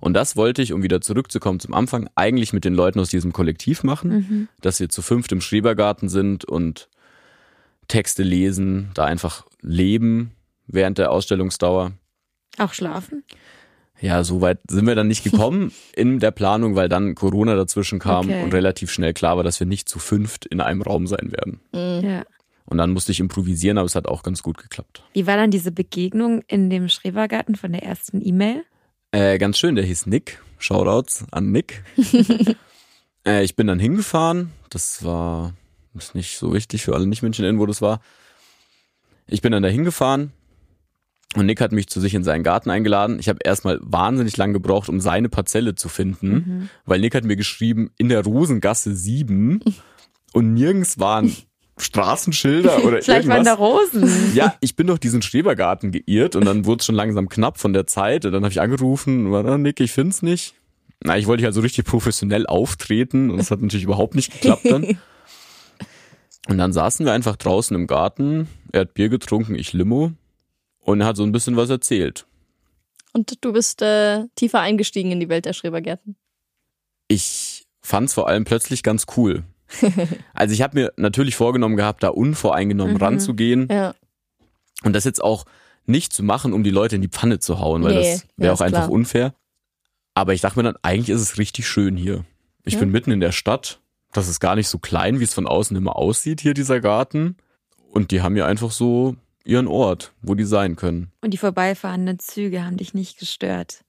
Und 0.00 0.14
das 0.14 0.36
wollte 0.36 0.62
ich, 0.62 0.72
um 0.72 0.82
wieder 0.82 1.02
zurückzukommen 1.02 1.60
zum 1.60 1.74
Anfang, 1.74 2.08
eigentlich 2.14 2.54
mit 2.54 2.64
den 2.64 2.72
Leuten 2.72 2.98
aus 2.98 3.10
diesem 3.10 3.34
Kollektiv 3.34 3.84
machen, 3.84 4.10
Mhm. 4.10 4.48
dass 4.62 4.80
wir 4.80 4.88
zu 4.88 5.02
fünft 5.02 5.32
im 5.32 5.42
Schrebergarten 5.42 6.08
sind 6.08 6.46
und 6.46 6.88
Texte 7.88 8.22
lesen, 8.22 8.90
da 8.94 9.04
einfach 9.04 9.44
leben 9.60 10.32
während 10.66 10.98
der 10.98 11.10
Ausstellungsdauer. 11.10 11.92
Auch 12.58 12.72
schlafen? 12.74 13.24
Ja, 14.00 14.22
so 14.22 14.40
weit 14.40 14.60
sind 14.68 14.86
wir 14.86 14.94
dann 14.94 15.08
nicht 15.08 15.24
gekommen 15.24 15.72
in 15.96 16.20
der 16.20 16.30
Planung, 16.30 16.76
weil 16.76 16.88
dann 16.88 17.14
Corona 17.14 17.56
dazwischen 17.56 17.98
kam 17.98 18.26
Okay. 18.26 18.42
und 18.44 18.54
relativ 18.54 18.90
schnell 18.92 19.12
klar 19.12 19.36
war, 19.36 19.42
dass 19.44 19.58
wir 19.58 19.66
nicht 19.66 19.88
zu 19.88 19.98
fünft 19.98 20.46
in 20.46 20.60
einem 20.60 20.82
Raum 20.82 21.06
sein 21.06 21.32
werden. 21.32 21.60
Mhm. 21.72 22.08
Ja. 22.08 22.24
Und 22.66 22.76
dann 22.78 22.90
musste 22.90 23.12
ich 23.12 23.18
improvisieren, 23.20 23.78
aber 23.78 23.86
es 23.86 23.94
hat 23.94 24.06
auch 24.06 24.22
ganz 24.22 24.42
gut 24.42 24.58
geklappt. 24.58 25.02
Wie 25.14 25.26
war 25.26 25.36
dann 25.36 25.50
diese 25.50 25.72
Begegnung 25.72 26.42
in 26.48 26.68
dem 26.68 26.88
Schrebergarten 26.90 27.56
von 27.56 27.72
der 27.72 27.82
ersten 27.82 28.24
E-Mail? 28.24 28.62
Äh, 29.10 29.38
ganz 29.38 29.58
schön, 29.58 29.74
der 29.74 29.84
hieß 29.86 30.04
Nick. 30.06 30.42
Shoutouts 30.58 31.24
an 31.30 31.50
Nick. 31.50 31.82
äh, 33.26 33.42
ich 33.42 33.56
bin 33.56 33.66
dann 33.68 33.78
hingefahren. 33.78 34.52
Das 34.70 35.02
war, 35.04 35.54
ist 35.98 36.14
nicht 36.14 36.38
so 36.38 36.52
wichtig 36.54 36.82
für 36.82 36.94
alle 36.94 37.06
Nicht-MünchenInnen, 37.06 37.60
wo 37.60 37.66
das 37.66 37.82
war. 37.82 38.00
Ich 39.26 39.42
bin 39.42 39.52
dann 39.52 39.62
da 39.62 39.68
hingefahren 39.68 40.32
und 41.36 41.46
Nick 41.46 41.60
hat 41.60 41.72
mich 41.72 41.88
zu 41.88 42.00
sich 42.00 42.14
in 42.14 42.24
seinen 42.24 42.42
Garten 42.42 42.70
eingeladen. 42.70 43.18
Ich 43.20 43.28
habe 43.28 43.40
erstmal 43.44 43.78
wahnsinnig 43.82 44.36
lang 44.36 44.52
gebraucht, 44.52 44.88
um 44.88 45.00
seine 45.00 45.28
Parzelle 45.28 45.74
zu 45.74 45.88
finden, 45.88 46.70
weil 46.86 47.00
Nick 47.00 47.14
hat 47.14 47.24
mir 47.24 47.36
geschrieben, 47.36 47.90
in 47.98 48.08
der 48.08 48.24
Rosengasse 48.24 48.94
7 48.94 49.60
und 50.32 50.54
nirgends 50.54 50.98
waren 50.98 51.34
Straßenschilder 51.76 52.84
oder 52.84 53.02
Vielleicht 53.02 53.28
waren 53.28 53.46
irgendwas. 53.46 53.92
da 53.92 54.02
Rosen. 54.04 54.34
Ja, 54.34 54.54
ich 54.60 54.74
bin 54.76 54.86
durch 54.86 54.98
diesen 54.98 55.22
Schrebergarten 55.22 55.92
geirrt 55.92 56.34
und 56.34 56.44
dann 56.44 56.64
wurde 56.64 56.80
es 56.80 56.86
schon 56.86 56.94
langsam 56.94 57.28
knapp 57.28 57.58
von 57.58 57.72
der 57.72 57.86
Zeit 57.86 58.24
und 58.24 58.32
dann 58.32 58.42
habe 58.42 58.52
ich 58.52 58.60
angerufen 58.60 59.26
und 59.26 59.32
war 59.32 59.42
dann, 59.42 59.62
Nick, 59.62 59.80
ich 59.80 59.92
find's 59.92 60.22
nicht. 60.22 60.54
Na, 61.04 61.16
ich 61.16 61.26
wollte 61.26 61.44
ja 61.44 61.52
so 61.52 61.60
richtig 61.60 61.84
professionell 61.84 62.46
auftreten 62.46 63.30
und 63.30 63.36
das 63.36 63.50
hat 63.50 63.60
natürlich 63.60 63.84
überhaupt 63.84 64.14
nicht 64.14 64.32
geklappt 64.32 64.64
dann. 64.64 64.98
Und 66.48 66.58
dann 66.58 66.72
saßen 66.72 67.04
wir 67.06 67.12
einfach 67.12 67.36
draußen 67.36 67.74
im 67.76 67.86
Garten, 67.86 68.48
er 68.72 68.80
hat 68.82 68.94
Bier 68.94 69.08
getrunken, 69.08 69.54
ich 69.54 69.72
Limo 69.72 70.12
und 70.80 71.00
er 71.00 71.06
hat 71.06 71.16
so 71.16 71.22
ein 71.22 71.32
bisschen 71.32 71.56
was 71.56 71.68
erzählt. 71.70 72.26
Und 73.12 73.44
du 73.44 73.52
bist 73.52 73.82
äh, 73.82 74.24
tiefer 74.34 74.60
eingestiegen 74.60 75.12
in 75.12 75.20
die 75.20 75.28
Welt 75.28 75.44
der 75.44 75.52
Schrebergärten. 75.52 76.16
Ich 77.08 77.66
fand's 77.80 78.14
vor 78.14 78.28
allem 78.28 78.44
plötzlich 78.44 78.82
ganz 78.82 79.06
cool. 79.16 79.44
Also 80.34 80.54
ich 80.54 80.62
habe 80.62 80.78
mir 80.80 80.92
natürlich 80.96 81.36
vorgenommen 81.36 81.76
gehabt, 81.76 82.02
da 82.02 82.08
unvoreingenommen 82.08 82.94
Mhm. 82.94 83.02
ranzugehen 83.02 83.68
Ja. 83.70 83.94
und 84.84 84.94
das 84.94 85.04
jetzt 85.04 85.22
auch 85.22 85.44
nicht 85.84 86.12
zu 86.12 86.22
machen, 86.22 86.52
um 86.52 86.62
die 86.64 86.70
Leute 86.70 86.96
in 86.96 87.02
die 87.02 87.08
Pfanne 87.08 87.38
zu 87.40 87.58
hauen, 87.60 87.82
weil 87.82 87.94
Nee, 87.94 88.12
das 88.12 88.26
wäre 88.36 88.52
auch 88.54 88.60
einfach 88.60 88.84
klar. 88.84 88.90
unfair. 88.90 89.34
Aber 90.14 90.32
ich 90.34 90.40
dachte 90.40 90.58
mir 90.58 90.62
dann, 90.64 90.76
eigentlich 90.82 91.10
ist 91.10 91.20
es 91.22 91.38
richtig 91.38 91.66
schön 91.66 91.96
hier. 91.96 92.24
Ich 92.64 92.74
Ja. 92.74 92.80
bin 92.80 92.90
mitten 92.90 93.10
in 93.10 93.20
der 93.20 93.32
Stadt. 93.32 93.80
Das 94.12 94.28
ist 94.28 94.40
gar 94.40 94.56
nicht 94.56 94.68
so 94.68 94.78
klein, 94.78 95.20
wie 95.20 95.24
es 95.24 95.34
von 95.34 95.46
außen 95.46 95.76
immer 95.76 95.96
aussieht, 95.96 96.40
hier 96.40 96.54
dieser 96.54 96.80
Garten. 96.80 97.36
Und 97.90 98.10
die 98.10 98.22
haben 98.22 98.36
ja 98.36 98.46
einfach 98.46 98.70
so 98.70 99.16
ihren 99.44 99.66
Ort, 99.66 100.12
wo 100.22 100.34
die 100.34 100.44
sein 100.44 100.76
können. 100.76 101.10
Und 101.22 101.32
die 101.32 101.38
vorbeifahrenden 101.38 102.18
Züge 102.18 102.64
haben 102.64 102.76
dich 102.76 102.92
nicht 102.94 103.18
gestört. 103.18 103.84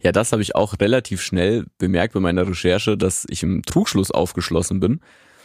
Ja, 0.00 0.10
das 0.12 0.32
habe 0.32 0.42
ich 0.42 0.54
auch 0.56 0.74
relativ 0.80 1.22
schnell 1.22 1.64
bemerkt 1.78 2.14
bei 2.14 2.20
meiner 2.20 2.46
Recherche, 2.46 2.96
dass 2.96 3.24
ich 3.28 3.42
im 3.42 3.62
Trugschluss 3.62 4.10
aufgeschlossen 4.10 4.80
bin, 4.80 5.00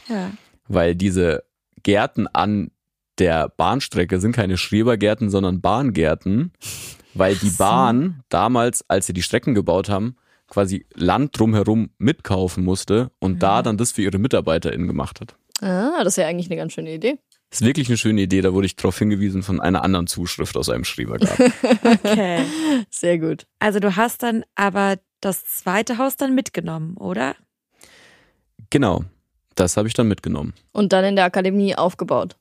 Ja. 0.07 0.31
weil 0.67 0.95
diese 0.95 1.43
Gärten 1.83 2.27
an 2.27 2.71
der 3.19 3.49
Bahnstrecke 3.49 4.19
sind 4.19 4.31
keine 4.31 4.57
Schrebergärten, 4.57 5.29
sondern 5.29 5.61
Bahngärten, 5.61 6.51
weil 7.13 7.35
die. 7.35 7.49
Bahn 7.51 8.23
damals, 8.29 8.83
als 8.89 9.05
sie 9.07 9.13
die 9.13 9.21
Strecken 9.23 9.53
gebaut 9.53 9.89
haben, 9.89 10.15
quasi 10.49 10.85
Land 10.95 11.37
drumherum 11.39 11.89
mitkaufen 11.97 12.63
musste 12.63 13.11
und 13.19 13.33
Mhm. 13.33 13.39
da 13.39 13.61
dann 13.61 13.77
das 13.77 13.91
für 13.91 14.01
ihre 14.01 14.17
MitarbeiterInnen 14.17 14.87
gemacht 14.87 15.21
hat. 15.21 15.35
Ah, 15.61 16.03
das 16.03 16.13
ist 16.13 16.17
ja 16.17 16.27
eigentlich 16.27 16.47
eine 16.47 16.55
ganz 16.57 16.73
schöne 16.73 16.93
Idee. 16.93 17.17
Ist 17.51 17.63
wirklich 17.65 17.87
eine 17.89 17.97
schöne 17.97 18.21
Idee, 18.21 18.41
da 18.41 18.53
wurde 18.53 18.67
ich 18.67 18.75
darauf 18.75 18.97
hingewiesen 18.99 19.41
von 19.43 19.59
einer 19.59 19.83
anderen 19.83 20.07
Zuschrift 20.07 20.55
aus 20.57 20.69
einem 20.69 20.83
Schrebergarten. 20.83 21.51
Okay. 21.83 22.45
Sehr 22.89 23.17
gut. 23.19 23.45
Also 23.59 23.79
du 23.79 23.95
hast 23.95 24.21
dann 24.23 24.43
aber 24.55 24.97
das 25.21 25.43
zweite 25.45 25.97
Haus 25.97 26.15
dann 26.15 26.35
mitgenommen, 26.35 26.95
oder? 26.97 27.35
genau, 28.69 29.03
das 29.55 29.77
habe 29.77 29.87
ich 29.87 29.93
dann 29.95 30.07
mitgenommen. 30.07 30.53
Und 30.71 30.93
dann 30.93 31.03
in 31.03 31.15
der 31.15 31.25
Akademie 31.25 31.75
aufgebaut. 31.75 32.35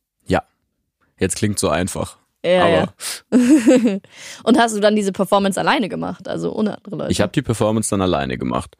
Jetzt 1.21 1.35
klingt 1.35 1.59
so 1.59 1.68
einfach. 1.68 2.16
Ja, 2.44 2.68
ja. 2.68 2.92
Und 4.44 4.59
hast 4.59 4.77
du 4.77 4.81
dann 4.81 4.94
diese 4.94 5.12
Performance 5.12 5.59
alleine 5.59 5.88
gemacht, 5.88 6.29
also 6.29 6.55
ohne 6.55 6.77
andere 6.77 6.96
Leute? 6.96 7.12
Ich 7.12 7.20
habe 7.20 7.33
die 7.33 7.42
Performance 7.42 7.90
dann 7.90 8.01
alleine 8.01 8.38
gemacht. 8.38 8.77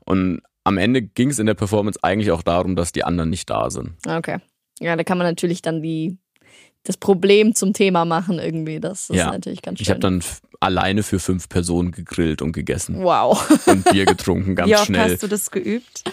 Und 0.00 0.40
am 0.64 0.78
Ende 0.78 1.02
ging 1.02 1.30
es 1.30 1.38
in 1.38 1.46
der 1.46 1.54
Performance 1.54 1.98
eigentlich 2.02 2.32
auch 2.32 2.42
darum, 2.42 2.74
dass 2.74 2.92
die 2.92 3.04
anderen 3.04 3.30
nicht 3.30 3.48
da 3.48 3.70
sind. 3.70 3.94
Okay. 4.06 4.38
Ja, 4.80 4.96
da 4.96 5.04
kann 5.04 5.18
man 5.18 5.26
natürlich 5.26 5.62
dann 5.62 5.82
die 5.82 6.18
das 6.82 6.96
Problem 6.96 7.54
zum 7.54 7.72
Thema 7.72 8.04
machen 8.04 8.38
irgendwie. 8.38 8.80
Das 8.80 9.10
ist 9.10 9.16
Ja. 9.16 9.30
natürlich 9.30 9.62
ganz 9.62 9.78
schön. 9.78 9.84
Ich 9.84 9.90
habe 9.90 10.00
dann 10.00 10.22
alleine 10.60 11.02
für 11.02 11.18
fünf 11.18 11.48
Personen 11.48 11.90
gegrillt 11.90 12.42
und 12.42 12.52
gegessen 12.52 13.02
wow. 13.02 13.66
und 13.66 13.84
Bier 13.90 14.04
getrunken, 14.04 14.54
ganz 14.56 14.70
Wie 14.70 14.74
oft 14.76 14.86
schnell. 14.86 15.12
hast 15.12 15.22
du 15.22 15.26
das 15.28 15.50
geübt? 15.50 16.04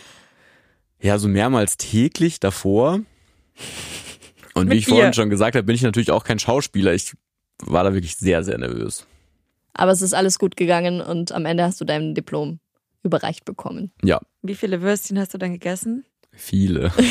Ja, 0.99 1.17
so 1.17 1.27
mehrmals 1.27 1.77
täglich 1.77 2.39
davor. 2.39 3.01
Und 4.53 4.69
wie 4.69 4.75
ich 4.77 4.85
vorhin 4.85 5.07
Bier. 5.07 5.13
schon 5.13 5.29
gesagt 5.29 5.55
habe, 5.55 5.63
bin 5.65 5.75
ich 5.75 5.81
natürlich 5.81 6.11
auch 6.11 6.23
kein 6.23 6.39
Schauspieler. 6.39 6.93
Ich 6.93 7.13
war 7.63 7.83
da 7.83 7.93
wirklich 7.93 8.15
sehr, 8.15 8.43
sehr 8.43 8.57
nervös. 8.57 9.05
Aber 9.73 9.91
es 9.91 10.01
ist 10.01 10.13
alles 10.13 10.37
gut 10.37 10.55
gegangen 10.55 11.01
und 11.01 11.31
am 11.31 11.45
Ende 11.45 11.63
hast 11.63 11.81
du 11.81 11.85
dein 11.85 12.13
Diplom 12.13 12.59
überreicht 13.03 13.43
bekommen. 13.45 13.91
Ja, 14.03 14.21
Wie 14.41 14.55
viele 14.55 14.81
Würstchen 14.81 15.19
hast 15.19 15.33
du 15.33 15.37
dann 15.37 15.53
gegessen? 15.53 16.05
viele. 16.35 16.91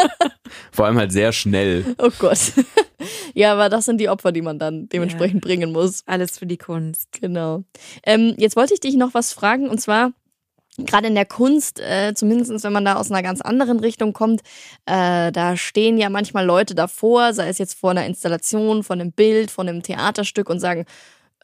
Vor 0.72 0.86
allem 0.86 0.98
halt 0.98 1.12
sehr 1.12 1.32
schnell. 1.32 1.84
Oh 1.98 2.10
Gott. 2.18 2.52
ja, 3.34 3.52
aber 3.52 3.68
das 3.68 3.84
sind 3.84 3.98
die 4.00 4.08
Opfer, 4.08 4.32
die 4.32 4.42
man 4.42 4.58
dann 4.58 4.88
dementsprechend 4.88 5.40
bringen 5.42 5.72
muss. 5.72 6.02
Alles 6.06 6.38
für 6.38 6.46
die 6.46 6.58
Kunst. 6.58 7.08
Genau. 7.20 7.64
Ähm, 8.04 8.34
jetzt 8.38 8.56
wollte 8.56 8.74
ich 8.74 8.80
dich 8.80 8.96
noch 8.96 9.14
was 9.14 9.32
fragen 9.32 9.68
und 9.68 9.80
zwar 9.80 10.12
gerade 10.78 11.08
in 11.08 11.14
der 11.14 11.26
Kunst, 11.26 11.80
äh, 11.80 12.14
zumindest 12.14 12.64
wenn 12.64 12.72
man 12.72 12.84
da 12.84 12.96
aus 12.96 13.10
einer 13.10 13.22
ganz 13.22 13.40
anderen 13.40 13.80
Richtung 13.80 14.12
kommt, 14.12 14.40
äh, 14.86 15.30
da 15.30 15.56
stehen 15.56 15.98
ja 15.98 16.08
manchmal 16.08 16.46
Leute 16.46 16.74
davor, 16.74 17.34
sei 17.34 17.48
es 17.48 17.58
jetzt 17.58 17.78
vor 17.78 17.90
einer 17.90 18.06
Installation, 18.06 18.82
von 18.82 19.00
einem 19.00 19.12
Bild, 19.12 19.50
von 19.50 19.68
einem 19.68 19.82
Theaterstück 19.82 20.48
und 20.48 20.60
sagen, 20.60 20.86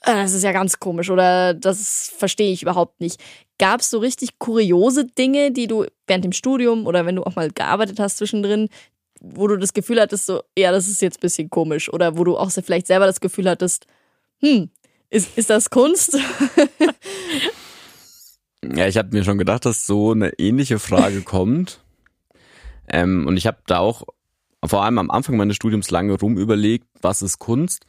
äh, 0.03 0.15
das 0.15 0.33
ist 0.33 0.45
ja 0.45 0.53
ganz 0.53 0.81
komisch 0.81 1.11
oder 1.11 1.55
das 1.55 2.13
verstehe 2.17 2.53
ich 2.53 2.63
überhaupt 2.63 3.01
nicht. 3.01 3.21
Gab 3.59 3.81
es 3.81 3.91
so 3.91 3.99
richtig 3.99 4.39
kuriose 4.39 5.05
Dinge, 5.07 5.51
die 5.51 5.67
du 5.67 5.87
während 6.07 6.25
dem 6.25 6.33
Studium 6.33 6.87
oder 6.87 7.05
wenn 7.07 7.17
du 7.17 7.25
auch 7.25 7.37
mal 7.37 7.51
gearbeitet 7.51 8.01
hast 8.01 8.19
zwischendrin, 8.19 8.69
wo 9.21 9.49
du 9.49 9.57
das 9.57 9.75
Gefühl 9.75 10.01
hattest, 10.01 10.27
so, 10.27 10.43
ja, 10.57 10.71
das 10.71 10.89
ist 10.89 11.03
jetzt 11.03 11.19
ein 11.19 11.23
bisschen 11.23 11.51
komisch 11.51 11.93
oder 11.93 12.17
wo 12.17 12.25
du 12.25 12.37
auch 12.37 12.51
vielleicht 12.51 12.87
selber 12.87 13.07
das 13.07 13.21
Gefühl 13.21 13.49
hattest, 13.51 13.87
hm, 14.41 14.71
ist, 15.11 15.37
ist 15.37 15.51
das 15.51 15.71
Kunst? 15.71 16.17
Ja, 18.75 18.87
ich 18.87 18.97
habe 18.97 19.17
mir 19.17 19.25
schon 19.25 19.39
gedacht, 19.39 19.65
dass 19.65 19.87
so 19.87 20.13
eine 20.13 20.39
ähnliche 20.39 20.79
Frage 20.79 21.21
kommt. 21.25 21.81
Ähm, 22.89 23.27
und 23.27 23.37
ich 23.37 23.47
habe 23.47 23.59
da 23.67 23.79
auch 23.79 24.03
vor 24.65 24.85
allem 24.85 24.99
am 24.99 25.11
Anfang 25.11 25.37
meines 25.37 25.57
Studiums 25.57 25.91
lange 25.91 26.15
rumüberlegt, 26.15 26.87
was 27.01 27.23
ist 27.23 27.39
Kunst. 27.39 27.87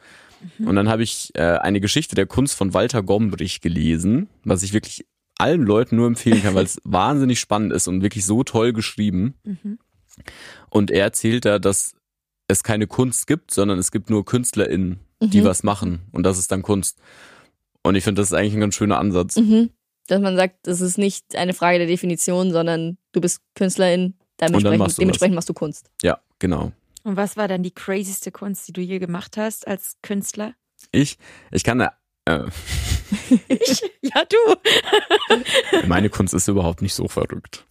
Und 0.60 0.76
dann 0.78 0.88
habe 0.88 1.04
ich 1.04 1.32
äh, 1.36 1.42
eine 1.42 1.82
Geschichte 1.82 2.16
der 2.16 2.26
Kunst 2.26 2.56
von 2.56 2.74
Walter 2.74 3.04
Gombrich 3.04 3.60
gelesen, 3.60 4.30
was 4.46 4.64
ich 4.64 4.72
wirklich 4.72 5.06
allen 5.38 5.64
Leuten 5.64 5.98
nur 5.98 6.08
empfehlen 6.08 6.42
kann, 6.44 6.56
weil 6.56 6.64
es 6.64 6.80
wahnsinnig 6.86 7.40
spannend 7.42 7.74
ist 7.74 7.88
und 7.90 8.02
wirklich 8.04 8.26
so 8.26 8.44
toll 8.44 8.72
geschrieben. 8.72 9.34
Mhm. 9.44 9.80
Und 10.70 10.92
er 10.92 11.04
erzählt 11.04 11.44
da, 11.44 11.60
dass 11.60 11.94
es 12.48 12.64
keine 12.64 12.88
Kunst 12.88 13.28
gibt, 13.28 13.52
sondern 13.52 13.80
es 13.80 13.92
gibt 13.92 14.10
nur 14.10 14.24
KünstlerInnen, 14.24 15.00
die 15.22 15.42
Mhm. 15.42 15.46
was 15.46 15.64
machen. 15.64 16.02
Und 16.14 16.24
das 16.24 16.38
ist 16.38 16.52
dann 16.54 16.62
Kunst. 16.62 17.00
Und 17.84 17.96
ich 17.96 18.04
finde, 18.06 18.22
das 18.22 18.30
ist 18.32 18.34
eigentlich 18.38 18.54
ein 18.54 18.62
ganz 18.62 18.76
schöner 18.76 18.98
Ansatz. 18.98 19.36
Mhm. 19.36 19.72
Dass 20.10 20.22
man 20.22 20.36
sagt, 20.36 20.56
das 20.64 20.82
ist 20.82 20.98
nicht 20.98 21.36
eine 21.36 21.54
Frage 21.54 21.78
der 21.78 21.88
Definition, 21.88 22.52
sondern 22.52 22.98
du 23.12 23.22
bist 23.22 23.42
Künstlerin, 23.56 24.16
dementsprechend, 24.40 24.80
machst 24.80 24.98
du 24.98 25.02
dementsprechend 25.02 25.36
machst 25.36 25.50
du 25.50 25.54
Kunst. 25.54 25.92
Ja, 26.02 26.20
genau. 26.40 26.72
Und 27.04 27.16
was 27.16 27.38
war 27.38 27.48
dann 27.48 27.64
die 27.64 27.74
crazyste 27.74 28.32
Kunst, 28.32 28.68
die 28.68 28.74
du 28.74 28.82
je 28.82 29.00
gemacht 29.00 29.38
hast 29.38 29.68
als 29.68 29.98
Künstler? 30.02 30.54
Ich, 30.92 31.18
ich 31.52 31.64
kann 31.64 31.80
da, 31.80 31.94
äh, 32.26 32.46
Ich? 33.48 33.82
Ja, 34.02 34.24
du. 34.26 35.88
meine 35.88 36.10
Kunst 36.10 36.34
ist 36.34 36.48
überhaupt 36.48 36.82
nicht 36.82 36.94
so 36.94 37.08
verrückt. 37.08 37.66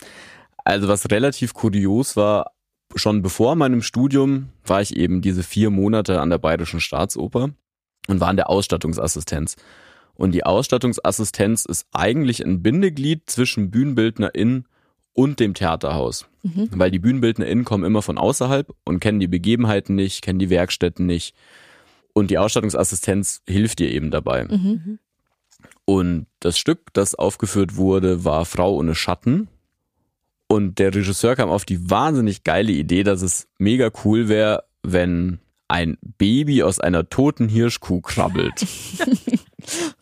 Also 0.64 0.88
was 0.88 1.10
relativ 1.10 1.54
kurios 1.54 2.16
war, 2.16 2.52
schon 2.94 3.22
bevor 3.22 3.54
meinem 3.54 3.82
Studium 3.82 4.50
war 4.64 4.80
ich 4.80 4.96
eben 4.96 5.22
diese 5.22 5.42
vier 5.42 5.70
Monate 5.70 6.20
an 6.20 6.30
der 6.30 6.38
Bayerischen 6.38 6.80
Staatsoper 6.80 7.50
und 8.08 8.20
war 8.20 8.28
an 8.28 8.36
der 8.36 8.50
Ausstattungsassistenz. 8.50 9.56
Und 10.18 10.32
die 10.32 10.44
Ausstattungsassistenz 10.44 11.64
ist 11.64 11.86
eigentlich 11.92 12.44
ein 12.44 12.60
Bindeglied 12.60 13.30
zwischen 13.30 13.70
BühnenbildnerInnen 13.70 14.66
und 15.12 15.38
dem 15.38 15.54
Theaterhaus. 15.54 16.26
Mhm. 16.42 16.70
Weil 16.72 16.90
die 16.90 16.98
BühnenbildnerInnen 16.98 17.64
kommen 17.64 17.84
immer 17.84 18.02
von 18.02 18.18
außerhalb 18.18 18.74
und 18.84 18.98
kennen 18.98 19.20
die 19.20 19.28
Begebenheiten 19.28 19.94
nicht, 19.94 20.22
kennen 20.22 20.40
die 20.40 20.50
Werkstätten 20.50 21.06
nicht. 21.06 21.36
Und 22.14 22.32
die 22.32 22.38
Ausstattungsassistenz 22.38 23.42
hilft 23.48 23.78
dir 23.78 23.92
eben 23.92 24.10
dabei. 24.10 24.44
Mhm. 24.46 24.98
Und 25.84 26.26
das 26.40 26.58
Stück, 26.58 26.92
das 26.94 27.14
aufgeführt 27.14 27.76
wurde, 27.76 28.24
war 28.24 28.44
Frau 28.44 28.74
ohne 28.74 28.96
Schatten. 28.96 29.46
Und 30.48 30.80
der 30.80 30.92
Regisseur 30.92 31.36
kam 31.36 31.48
auf 31.48 31.64
die 31.64 31.90
wahnsinnig 31.90 32.42
geile 32.42 32.72
Idee, 32.72 33.04
dass 33.04 33.22
es 33.22 33.46
mega 33.58 33.92
cool 34.04 34.28
wäre, 34.28 34.64
wenn 34.82 35.38
ein 35.68 35.96
Baby 36.00 36.64
aus 36.64 36.80
einer 36.80 37.08
toten 37.08 37.48
Hirschkuh 37.48 38.00
krabbelt. 38.00 38.66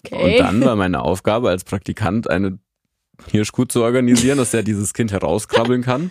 Okay. 0.05 0.35
Und 0.35 0.39
dann 0.39 0.65
war 0.65 0.77
meine 0.77 1.03
Aufgabe 1.03 1.49
als 1.49 1.65
Praktikant, 1.65 2.29
eine 2.29 2.59
Hirschkuh 3.31 3.65
zu 3.65 3.83
organisieren, 3.83 4.39
dass 4.39 4.53
er 4.55 4.63
dieses 4.63 4.93
Kind 4.93 5.13
herauskrabbeln 5.13 5.83
kann. 5.83 6.11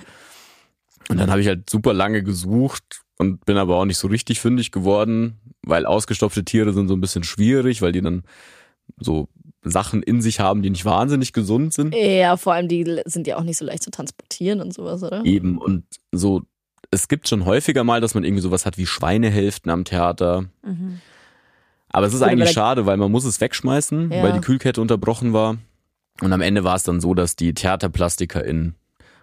Und 1.10 1.19
dann 1.19 1.29
habe 1.29 1.41
ich 1.41 1.47
halt 1.47 1.69
super 1.69 1.93
lange 1.93 2.23
gesucht 2.23 3.01
und 3.17 3.45
bin 3.45 3.58
aber 3.58 3.75
auch 3.77 3.86
nicht 3.86 3.97
so 3.97 4.08
richtig 4.08 4.39
fündig 4.39 4.71
geworden, 4.71 5.39
weil 5.62 5.86
ausgestopfte 5.86 6.43
Tiere 6.43 6.73
sind 6.73 6.88
so 6.88 6.95
ein 6.95 7.01
bisschen 7.01 7.23
schwierig, 7.23 7.81
weil 7.81 7.91
die 7.91 8.01
dann 8.01 8.23
so 8.97 9.29
Sachen 9.63 10.03
in 10.03 10.21
sich 10.21 10.39
haben, 10.39 10.62
die 10.62 10.69
nicht 10.69 10.86
wahnsinnig 10.86 11.34
gesund 11.34 11.73
sind. 11.73 11.95
ja, 11.95 12.38
vor 12.38 12.53
allem 12.53 12.67
die 12.67 13.01
sind 13.05 13.27
ja 13.27 13.38
auch 13.38 13.43
nicht 13.43 13.58
so 13.58 13.65
leicht 13.65 13.84
zu 13.84 13.91
transportieren 13.91 14.62
und 14.62 14.73
sowas, 14.73 15.03
oder? 15.03 15.23
Eben 15.25 15.58
und 15.58 15.86
so, 16.12 16.43
es 16.91 17.08
gibt 17.08 17.27
schon 17.27 17.45
häufiger 17.45 17.84
mal, 17.84 18.01
dass 18.01 18.13
man 18.13 18.23
irgendwie 18.23 18.43
sowas 18.43 18.65
hat 18.65 18.77
wie 18.77 18.86
Schweinehälften 18.86 19.71
am 19.71 19.86
Theater. 19.86 20.45
Mhm. 20.63 21.01
Aber 21.95 22.08
es 22.08 22.13
ist 22.13 22.21
aber 22.21 22.31
eigentlich 22.31 22.51
schade, 22.51 22.86
weil 22.86 22.97
man 22.97 23.10
muss 23.12 23.23
es 23.25 23.39
wegschmeißen, 23.39 24.12
Ja. 24.12 24.23
weil 24.23 24.34
die 24.34 24.41
Kühlkette 24.41 24.81
unterbrochen 24.81 25.31
war. 25.34 25.58
Und 26.21 26.34
am 26.34 26.41
Ende 26.41 26.63
war 26.63 26.75
es 26.75 26.84
dann 26.84 26.99
so, 27.01 27.13
dass 27.13 27.36
die 27.36 27.53
TheaterplastikerInnen 27.53 28.75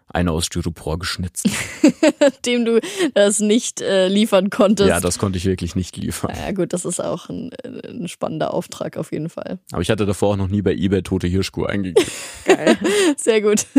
eine 0.08 0.30
aus 0.32 0.46
Styropor 0.46 0.98
geschnitzt. 0.98 1.48
Dem 2.46 2.64
du 2.64 2.80
das 3.14 3.40
nicht 3.40 3.80
äh, 3.80 4.08
liefern 4.08 4.50
konntest. 4.50 4.88
ja, 4.88 5.00
das 5.00 5.18
konnte 5.18 5.38
ich 5.38 5.44
wirklich 5.46 5.74
nicht 5.74 5.96
liefern. 5.96 6.32
ja, 6.36 6.52
gut, 6.52 6.72
das 6.74 6.84
ist 6.84 7.00
auch 7.00 7.28
ein, 7.30 7.50
äh, 7.62 7.88
ein 7.88 8.08
spannender 8.08 8.52
Auftrag 8.52 8.96
auf 8.96 9.12
jeden 9.12 9.28
Fall. 9.30 9.58
Aber 9.70 9.80
ich 9.82 9.90
hatte 9.90 10.04
davor 10.04 10.30
auch 10.32 10.36
noch 10.36 10.48
nie 10.48 10.60
bei 10.62 10.72
eBay 10.74 11.02
tote 11.02 11.26
Hirschkuh 11.28 11.64
eingegeben. 11.64 12.10
Geil. 12.44 12.76
Sehr 13.16 13.40
gut. 13.40 13.66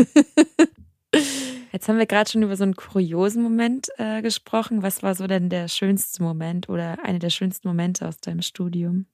Jetzt 1.74 1.88
haben 1.88 1.98
wir 1.98 2.06
gerade 2.06 2.30
schon 2.30 2.44
über 2.44 2.56
so 2.56 2.62
einen 2.62 2.76
kuriosen 2.76 3.42
Moment 3.42 3.88
äh, 3.96 4.22
gesprochen. 4.22 4.84
Was 4.84 5.02
war 5.02 5.16
so 5.16 5.26
denn 5.26 5.50
der 5.50 5.66
schönste 5.66 6.22
Moment 6.22 6.68
oder 6.68 6.98
eine 7.04 7.18
der 7.18 7.30
schönsten 7.30 7.66
Momente 7.66 8.06
aus 8.06 8.18
deinem 8.18 8.42
Studium? 8.42 9.06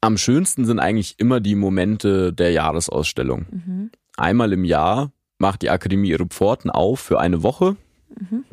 Am 0.00 0.16
schönsten 0.16 0.64
sind 0.64 0.80
eigentlich 0.80 1.14
immer 1.20 1.38
die 1.38 1.54
Momente 1.54 2.32
der 2.32 2.50
Jahresausstellung. 2.50 3.46
Mhm. 3.50 3.90
einmal 4.16 4.52
im 4.52 4.64
Jahr 4.64 5.12
macht 5.38 5.62
die 5.62 5.70
Akademie 5.70 6.08
ihre 6.08 6.26
Pforten 6.26 6.68
auf 6.68 6.98
für 6.98 7.20
eine 7.20 7.44
Woche 7.44 7.76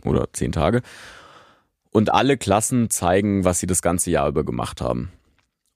oder 0.04 0.32
zehn 0.34 0.52
Tage. 0.52 0.84
Und 1.90 2.14
alle 2.14 2.38
Klassen 2.38 2.92
zeigen, 2.92 3.44
was 3.44 3.60
sie 3.60 3.66
das 3.66 3.82
ganze 3.82 4.12
Jahr 4.12 4.28
über 4.28 4.44
gemacht 4.44 4.82
haben. 4.82 5.12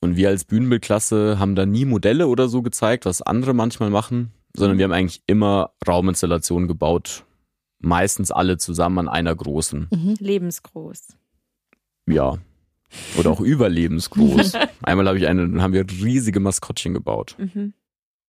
Und 0.02 0.18
wir 0.18 0.30
als 0.30 0.46
Bühnenbildklasse 0.46 1.40
haben 1.40 1.56
da 1.56 1.66
nie 1.66 1.86
Modelle 1.86 2.28
oder 2.28 2.48
so 2.48 2.62
gezeigt, 2.62 3.06
was 3.06 3.24
andere 3.24 3.56
manchmal 3.56 3.90
machen, 3.90 4.32
sondern 4.56 4.78
wir 4.78 4.86
haben 4.86 4.92
eigentlich 4.92 5.22
immer 5.28 5.72
Rauminstallationen 5.88 6.68
gebaut. 6.68 7.26
Meistens 7.80 8.32
alle 8.32 8.58
zusammen 8.58 9.00
an 9.00 9.10
einer 9.10 9.36
großen. 9.36 9.88
Lebensgroß. 10.20 11.18
Ja. 12.08 12.38
Oder 13.18 13.32
auch 13.32 13.40
überlebensgroß. 13.40 14.54
Einmal 14.84 15.08
habe 15.08 15.18
ich 15.18 15.28
eine, 15.28 15.62
haben 15.62 15.74
wir 15.74 15.86
riesige 15.90 16.40
Maskottchen 16.40 16.94
gebaut. 16.94 17.36
Mhm. 17.40 17.74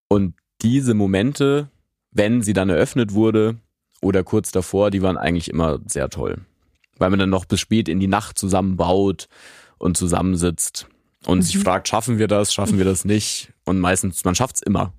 Und 0.09 0.35
diese 0.63 0.95
Momente, 0.95 1.69
wenn 2.11 2.43
sie 2.43 2.53
dann 2.53 2.71
eröffnet 2.71 3.13
wurde 3.13 3.59
oder 4.01 4.25
kurz 4.25 4.53
davor, 4.53 4.91
die 4.91 5.03
waren 5.03 5.19
eigentlich 5.19 5.51
immer 5.51 5.81
sehr 5.87 6.09
toll. 6.09 6.39
Weil 6.99 7.11
man 7.11 7.19
dann 7.19 7.31
noch 7.31 7.45
bis 7.45 7.61
spät 7.61 7.89
in 7.89 8.01
die 8.01 8.09
Nacht 8.09 8.39
zusammenbaut 8.39 9.29
und 9.79 9.97
zusammensitzt 9.97 10.87
und 11.27 11.43
sich 11.43 11.59
fragt, 11.59 11.89
schaffen 11.89 12.19
wir 12.19 12.29
das, 12.29 12.53
schaffen 12.53 12.79
wir 12.79 12.85
das 12.85 13.05
nicht? 13.07 13.53
Und 13.65 13.79
meistens, 13.79 14.25
man 14.25 14.35
schafft's 14.35 14.63
immer. 14.63 14.93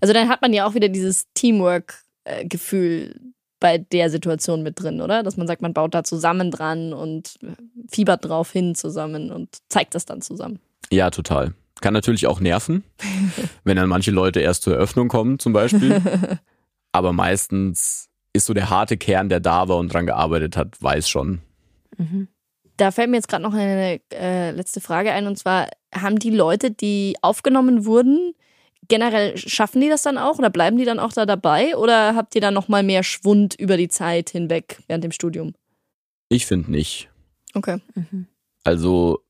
Also 0.00 0.14
dann 0.14 0.28
hat 0.28 0.42
man 0.42 0.52
ja 0.52 0.66
auch 0.66 0.74
wieder 0.74 0.88
dieses 0.88 1.26
Teamwork-Gefühl 1.34 3.14
bei 3.60 3.78
der 3.78 4.10
Situation 4.10 4.62
mit 4.62 4.80
drin, 4.80 5.00
oder? 5.00 5.22
Dass 5.22 5.36
man 5.36 5.46
sagt, 5.46 5.62
man 5.62 5.72
baut 5.72 5.94
da 5.94 6.04
zusammen 6.04 6.50
dran 6.50 6.92
und 6.92 7.36
äh, 7.42 7.52
fiebert 7.90 8.24
drauf 8.24 8.52
hin 8.52 8.74
zusammen 8.74 9.32
und 9.32 9.56
zeigt 9.68 9.94
das 9.94 10.04
dann 10.04 10.20
zusammen. 10.20 10.60
Ja, 10.90 11.10
total. 11.10 11.54
Kann 11.80 11.94
natürlich 11.94 12.26
auch 12.26 12.40
nerven, 12.40 12.84
wenn 13.64 13.76
dann 13.76 13.88
manche 13.88 14.10
Leute 14.10 14.40
erst 14.40 14.62
zur 14.62 14.74
Eröffnung 14.74 15.08
kommen, 15.08 15.38
zum 15.38 15.52
Beispiel. 15.52 16.00
Aber 16.92 17.12
meistens 17.12 18.08
ist 18.32 18.46
so 18.46 18.54
der 18.54 18.70
harte 18.70 18.96
Kern, 18.96 19.28
der 19.28 19.40
da 19.40 19.68
war 19.68 19.78
und 19.78 19.92
dran 19.92 20.06
gearbeitet 20.06 20.56
hat, 20.56 20.80
weiß 20.82 21.08
schon. 21.08 21.40
Da 22.76 22.90
fällt 22.90 23.10
mir 23.10 23.16
jetzt 23.16 23.28
gerade 23.28 23.42
noch 23.42 23.54
eine 23.54 24.00
äh, 24.12 24.50
letzte 24.50 24.80
Frage 24.80 25.12
ein 25.12 25.26
und 25.26 25.38
zwar 25.38 25.68
haben 25.94 26.18
die 26.18 26.30
Leute, 26.30 26.70
die 26.70 27.16
aufgenommen 27.22 27.86
wurden, 27.86 28.34
generell 28.88 29.36
schaffen 29.36 29.80
die 29.80 29.88
das 29.88 30.02
dann 30.02 30.18
auch 30.18 30.38
oder 30.38 30.50
bleiben 30.50 30.76
die 30.76 30.84
dann 30.84 30.98
auch 30.98 31.12
da 31.12 31.26
dabei 31.26 31.76
oder 31.76 32.14
habt 32.14 32.34
ihr 32.34 32.40
dann 32.40 32.54
noch 32.54 32.68
mal 32.68 32.82
mehr 32.82 33.02
Schwund 33.02 33.54
über 33.54 33.76
die 33.76 33.88
Zeit 33.88 34.30
hinweg 34.30 34.78
während 34.86 35.04
dem 35.04 35.12
Studium? 35.12 35.54
Ich 36.28 36.46
finde 36.46 36.70
nicht. 36.70 37.08
Okay. 37.54 37.80
Also 38.64 39.20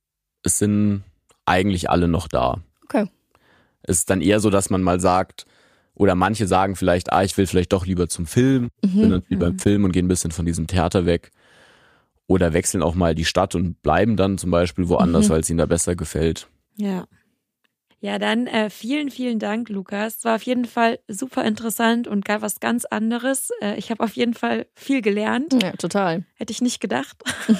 es 0.42 0.58
sind 0.58 1.04
eigentlich 1.44 1.90
alle 1.90 2.08
noch 2.08 2.28
da. 2.28 2.60
Okay. 2.84 3.06
Es 3.82 3.98
ist 3.98 4.10
dann 4.10 4.20
eher 4.20 4.40
so, 4.40 4.50
dass 4.50 4.70
man 4.70 4.82
mal 4.82 5.00
sagt, 5.00 5.46
oder 5.94 6.14
manche 6.14 6.46
sagen 6.46 6.76
vielleicht, 6.76 7.12
ah, 7.12 7.22
ich 7.22 7.36
will 7.38 7.46
vielleicht 7.46 7.72
doch 7.72 7.86
lieber 7.86 8.08
zum 8.08 8.26
Film, 8.26 8.70
sind 8.82 9.10
dann 9.10 9.22
viel 9.22 9.38
beim 9.38 9.58
Film 9.58 9.84
und 9.84 9.92
gehen 9.92 10.06
ein 10.06 10.08
bisschen 10.08 10.30
von 10.30 10.44
diesem 10.44 10.66
Theater 10.66 11.06
weg. 11.06 11.30
Oder 12.28 12.52
wechseln 12.52 12.82
auch 12.82 12.94
mal 12.94 13.14
die 13.14 13.24
Stadt 13.24 13.54
und 13.54 13.82
bleiben 13.82 14.16
dann 14.16 14.36
zum 14.38 14.50
Beispiel 14.50 14.88
woanders, 14.88 15.30
weil 15.30 15.40
es 15.40 15.50
ihnen 15.50 15.58
da 15.58 15.66
besser 15.66 15.94
gefällt. 15.94 16.48
Ja. 16.76 17.06
Ja, 18.00 18.18
dann 18.18 18.46
äh, 18.46 18.68
vielen, 18.70 19.10
vielen 19.10 19.38
Dank, 19.38 19.68
Lukas. 19.68 20.18
Es 20.18 20.24
war 20.24 20.36
auf 20.36 20.42
jeden 20.42 20.66
Fall 20.66 20.98
super 21.08 21.44
interessant 21.44 22.06
und 22.06 22.24
gar 22.24 22.42
was 22.42 22.60
ganz 22.60 22.84
anderes. 22.84 23.50
Äh, 23.62 23.78
ich 23.78 23.90
habe 23.90 24.04
auf 24.04 24.14
jeden 24.16 24.34
Fall 24.34 24.66
viel 24.74 25.00
gelernt. 25.00 25.60
Ja, 25.62 25.72
total. 25.72 26.24
Hätte 26.34 26.52
ich 26.52 26.60
nicht 26.60 26.80
gedacht. 26.80 27.16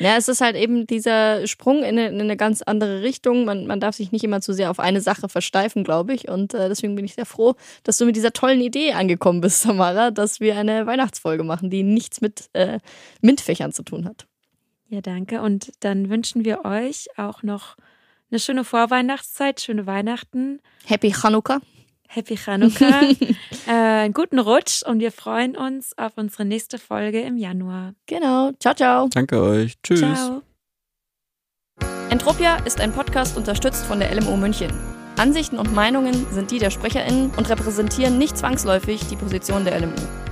Ja, 0.00 0.16
es 0.16 0.28
ist 0.28 0.40
halt 0.40 0.56
eben 0.56 0.86
dieser 0.86 1.46
Sprung 1.46 1.80
in 1.80 1.98
eine, 1.98 2.08
in 2.08 2.18
eine 2.18 2.38
ganz 2.38 2.62
andere 2.62 3.02
Richtung. 3.02 3.44
Man, 3.44 3.66
man 3.66 3.80
darf 3.80 3.96
sich 3.96 4.12
nicht 4.12 4.24
immer 4.24 4.40
zu 4.40 4.54
sehr 4.54 4.70
auf 4.70 4.80
eine 4.80 5.02
Sache 5.02 5.28
versteifen, 5.28 5.84
glaube 5.84 6.14
ich. 6.14 6.26
Und 6.26 6.54
äh, 6.54 6.70
deswegen 6.70 6.96
bin 6.96 7.04
ich 7.04 7.14
sehr 7.14 7.26
froh, 7.26 7.54
dass 7.84 7.98
du 7.98 8.06
mit 8.06 8.16
dieser 8.16 8.32
tollen 8.32 8.62
Idee 8.62 8.94
angekommen 8.94 9.42
bist, 9.42 9.62
Tamara, 9.64 10.10
dass 10.10 10.40
wir 10.40 10.56
eine 10.56 10.86
Weihnachtsfolge 10.86 11.44
machen, 11.44 11.68
die 11.68 11.82
nichts 11.82 12.22
mit 12.22 12.48
äh, 12.54 12.78
MINT-Fächern 13.20 13.72
zu 13.72 13.82
tun 13.82 14.06
hat. 14.06 14.26
Ja, 14.88 15.02
danke. 15.02 15.42
Und 15.42 15.70
dann 15.80 16.08
wünschen 16.08 16.46
wir 16.46 16.64
euch 16.64 17.08
auch 17.18 17.42
noch 17.42 17.76
eine 18.30 18.38
schöne 18.38 18.64
Vorweihnachtszeit, 18.64 19.60
schöne 19.60 19.86
Weihnachten, 19.86 20.60
Happy 20.84 21.12
Chanukka. 21.12 21.60
Happy 22.08 22.36
Chanukka, 22.36 23.02
äh, 23.68 23.70
einen 23.70 24.14
guten 24.14 24.38
Rutsch 24.38 24.82
und 24.82 24.98
wir 24.98 25.12
freuen 25.12 25.56
uns 25.56 25.96
auf 25.96 26.12
unsere 26.16 26.44
nächste 26.44 26.78
Folge 26.78 27.20
im 27.20 27.36
Januar. 27.36 27.94
Genau. 28.06 28.50
Ciao, 28.58 28.74
ciao. 28.74 29.08
Danke 29.08 29.40
euch. 29.40 29.74
Tschüss. 29.82 30.00
Ciao. 30.00 30.42
Entropia 32.10 32.56
ist 32.64 32.80
ein 32.80 32.92
Podcast 32.92 33.36
unterstützt 33.36 33.86
von 33.86 34.00
der 34.00 34.12
LMO 34.12 34.36
München. 34.36 34.72
Ansichten 35.16 35.58
und 35.58 35.72
Meinungen 35.72 36.26
sind 36.32 36.50
die 36.50 36.58
der 36.58 36.70
SprecherInnen 36.70 37.30
und 37.36 37.48
repräsentieren 37.48 38.18
nicht 38.18 38.36
zwangsläufig 38.36 39.06
die 39.06 39.16
Position 39.16 39.64
der 39.64 39.78
LMU. 39.80 40.29